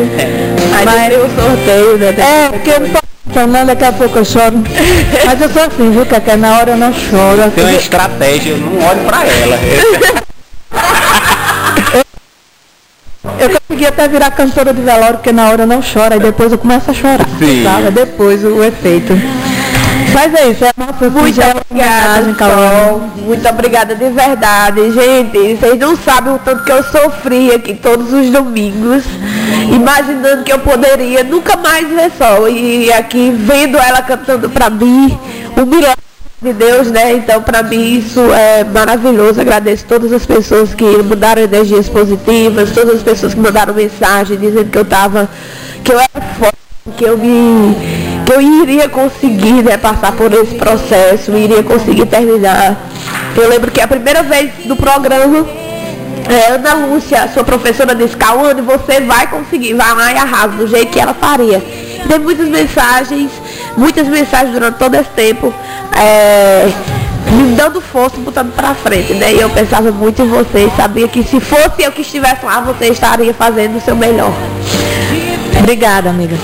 [0.75, 2.15] Aí Mas- o sorteio, né?
[2.17, 4.63] É, porque eu não tô funcionando, daqui a pouco eu choro.
[5.25, 6.35] Mas eu sou assim, viu, Cacá?
[6.35, 7.51] Na hora eu não choro.
[7.53, 9.59] Tem uma estratégia, eu não olho pra ela.
[13.39, 16.51] Eu consegui até virar cantora de velório, porque na hora eu não choro, aí depois
[16.51, 17.27] eu começo a chorar.
[17.39, 17.63] Sim.
[17.63, 17.91] Sabe?
[17.91, 19.13] Depois o, o efeito.
[20.13, 22.35] Mas é isso, é a nossa Muito obrigada.
[22.37, 23.01] Sol.
[23.17, 25.55] Muito obrigada de verdade, gente.
[25.55, 29.03] Vocês não sabem o tanto que eu sofri aqui todos os domingos,
[29.71, 32.47] imaginando que eu poderia nunca mais ver Sol.
[32.47, 35.17] E aqui vendo ela cantando pra mim,
[35.57, 36.05] o milagre
[36.41, 37.13] de Deus, né?
[37.13, 39.41] Então, pra mim, isso é maravilhoso.
[39.41, 44.69] Agradeço todas as pessoas que mandaram energias positivas, todas as pessoas que mandaram mensagem dizendo
[44.69, 45.29] que eu tava,
[45.83, 46.57] que eu era forte,
[46.95, 47.75] que eu me
[48.25, 52.75] que eu iria conseguir né, passar por esse processo, iria conseguir terminar.
[53.35, 55.45] Eu lembro que a primeira vez do programa,
[56.27, 60.67] é, Ana Lúcia, sua professora disse, Cauane, você vai conseguir, vai lá e arrasa, do
[60.67, 61.61] jeito que ela faria.
[62.07, 63.31] Tem muitas mensagens,
[63.77, 65.53] muitas mensagens durante todo esse tempo,
[65.95, 66.71] é,
[67.31, 69.33] me dando força, botando pra frente, né?
[69.33, 72.87] E eu pensava muito em vocês, sabia que se fosse eu que estivesse lá, você
[72.87, 74.33] estaria fazendo o seu melhor.
[75.59, 76.35] Obrigada, amiga.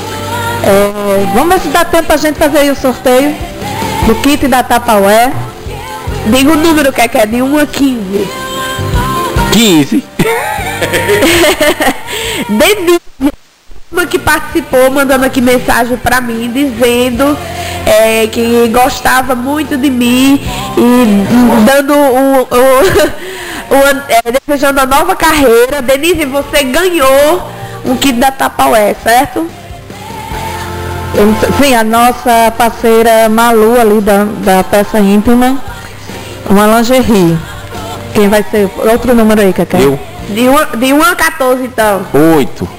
[0.63, 3.35] É, vamos ver se dá tempo pra gente fazer aí o sorteio
[4.05, 5.31] do kit da Tapaué.
[6.27, 8.27] Diga o número que é, que é de 1 a 15.
[9.51, 10.03] 15.
[12.49, 13.01] Denise,
[13.91, 17.37] uma que participou, mandando aqui mensagem pra mim, dizendo
[17.85, 20.39] é, que gostava muito de mim
[20.77, 22.41] e dando um, um,
[23.73, 25.81] um, é, desejando a nova carreira.
[25.81, 27.51] Denise, você ganhou
[27.83, 29.49] um kit da Tapaué, certo?
[31.61, 35.61] Sim, a nossa parceira Malu ali da, da peça íntima,
[36.49, 37.37] uma lingerie.
[38.13, 38.69] Quem vai ser?
[38.77, 39.79] Outro número aí, Cacá.
[39.79, 39.99] Eu.
[40.29, 42.05] De 1 de um a 14, então.
[42.37, 42.69] 8.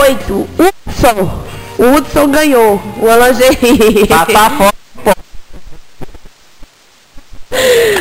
[0.00, 0.48] 8.
[0.58, 1.30] Hudson.
[1.78, 4.06] O Hudson ganhou o lingerie.
[4.06, 4.72] Tá, tá fora.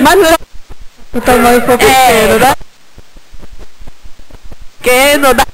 [0.01, 0.35] Mas
[1.13, 2.53] o tamanho foi pequeno, né?
[4.81, 5.45] Pequeno, dá-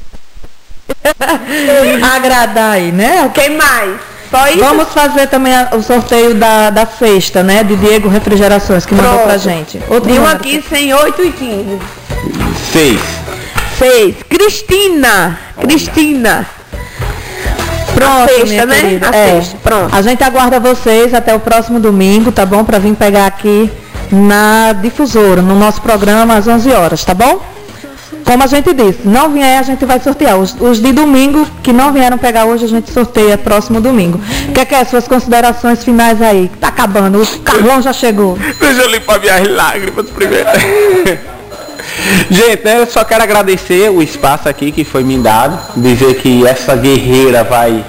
[2.15, 3.29] Agradar aí, né?
[3.33, 3.95] Quem mais?
[4.29, 4.59] Só isso?
[4.59, 7.63] Vamos fazer também a- o sorteio da, da cesta, né?
[7.63, 9.25] De Diego Refrigerações, que mandou Pronto.
[9.27, 9.79] pra gente.
[9.87, 10.35] Outro De 1 número.
[10.35, 11.79] a 15, sem 8 e 15.
[12.71, 13.01] 6.
[13.77, 14.15] 6.
[14.27, 15.39] Cristina.
[15.61, 16.45] Cristina.
[17.93, 18.75] Pronto, A sexta, minha né?
[18.81, 19.09] querida.
[19.11, 19.27] A É.
[19.35, 19.95] sexta, pronto.
[19.95, 22.63] A gente aguarda vocês até o próximo domingo, tá bom?
[22.63, 23.71] Pra vir pegar aqui
[24.11, 27.39] na difusora, no nosso programa às 11 horas, tá bom?
[28.23, 30.37] Como a gente disse, não vier, a gente vai sortear.
[30.37, 34.19] Os, os de domingo que não vieram pegar hoje, a gente sorteia próximo domingo.
[34.49, 36.49] O que, é que é suas considerações finais aí?
[36.59, 38.37] Tá acabando, o Carlão já chegou.
[38.37, 40.49] Deixa eu limpar minhas lágrimas primeiro.
[42.29, 46.45] Gente, né, eu só quero agradecer o espaço aqui que foi me dado, dizer que
[46.47, 47.83] essa guerreira vai,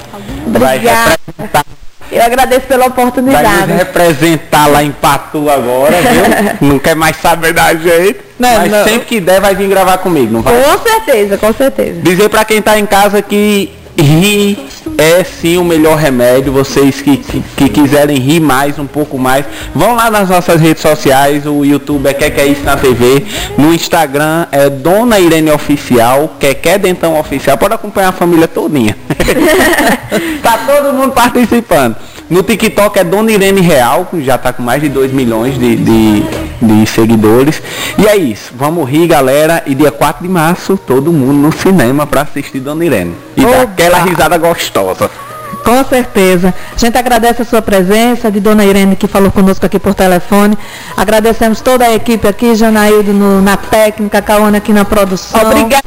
[0.48, 1.64] vai, representar,
[2.10, 3.72] Eu agradeço pela vai nos oportunidade.
[3.72, 6.58] representar lá em Patu agora, viu?
[6.68, 8.84] Não quer mais saber da gente, Não, mas não.
[8.84, 10.54] sempre que der vai vir gravar comigo, não vai?
[10.62, 12.00] Com certeza, com certeza.
[12.02, 14.58] Dizer pra quem tá em casa que rir
[14.98, 16.52] é sim o melhor remédio.
[16.52, 20.82] Vocês que, que, que quiserem rir mais, um pouco mais, vão lá nas nossas redes
[20.82, 21.46] sociais.
[21.46, 23.24] O YouTube é Que Que É Isso na TV.
[23.56, 27.56] No Instagram é Dona Irene Oficial, Que Que Dentão Oficial.
[27.56, 28.96] Pode acompanhar a família todinha.
[30.42, 31.96] tá todo mundo participando.
[32.30, 35.76] No TikTok é Dona Irene Real, que já tá com mais de 2 milhões de,
[35.76, 36.22] de,
[36.62, 37.62] de seguidores.
[37.98, 38.52] E é isso.
[38.56, 39.62] Vamos rir, galera.
[39.66, 43.14] E dia 4 de março, todo mundo no cinema para assistir Dona Irene.
[43.36, 45.10] E dar aquela risada gostosa.
[45.64, 46.52] Com certeza.
[46.74, 50.56] A gente agradece a sua presença, de Dona Irene que falou conosco aqui por telefone.
[50.96, 55.40] Agradecemos toda a equipe aqui, Janaildo no- na técnica, Cauana aqui na produção.
[55.42, 55.84] Obrigada.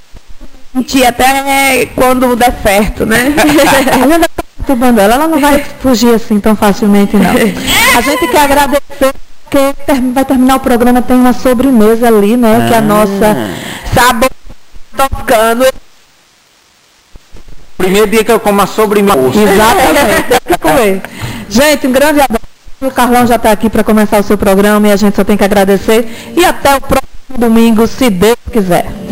[1.08, 3.34] Até quando der certo, né?
[4.68, 7.32] Perturbando ela, ela não vai fugir assim tão facilmente, não.
[7.98, 9.14] A gente quer agradecer,
[9.46, 9.74] porque
[10.14, 12.68] vai terminar o programa, tem uma sobremesa ali, né?
[12.68, 13.38] Que é a nossa
[13.96, 14.30] Sabor
[14.96, 15.66] tocando.
[17.78, 19.18] Primeiro dia que eu como a sobremesa.
[19.18, 21.02] Exatamente, tem que comer.
[21.50, 22.48] Gente, um grande abraço.
[22.82, 25.38] O Carlão já está aqui para começar o seu programa e a gente só tem
[25.38, 26.34] que agradecer.
[26.36, 29.07] E até o próximo domingo, se Deus quiser.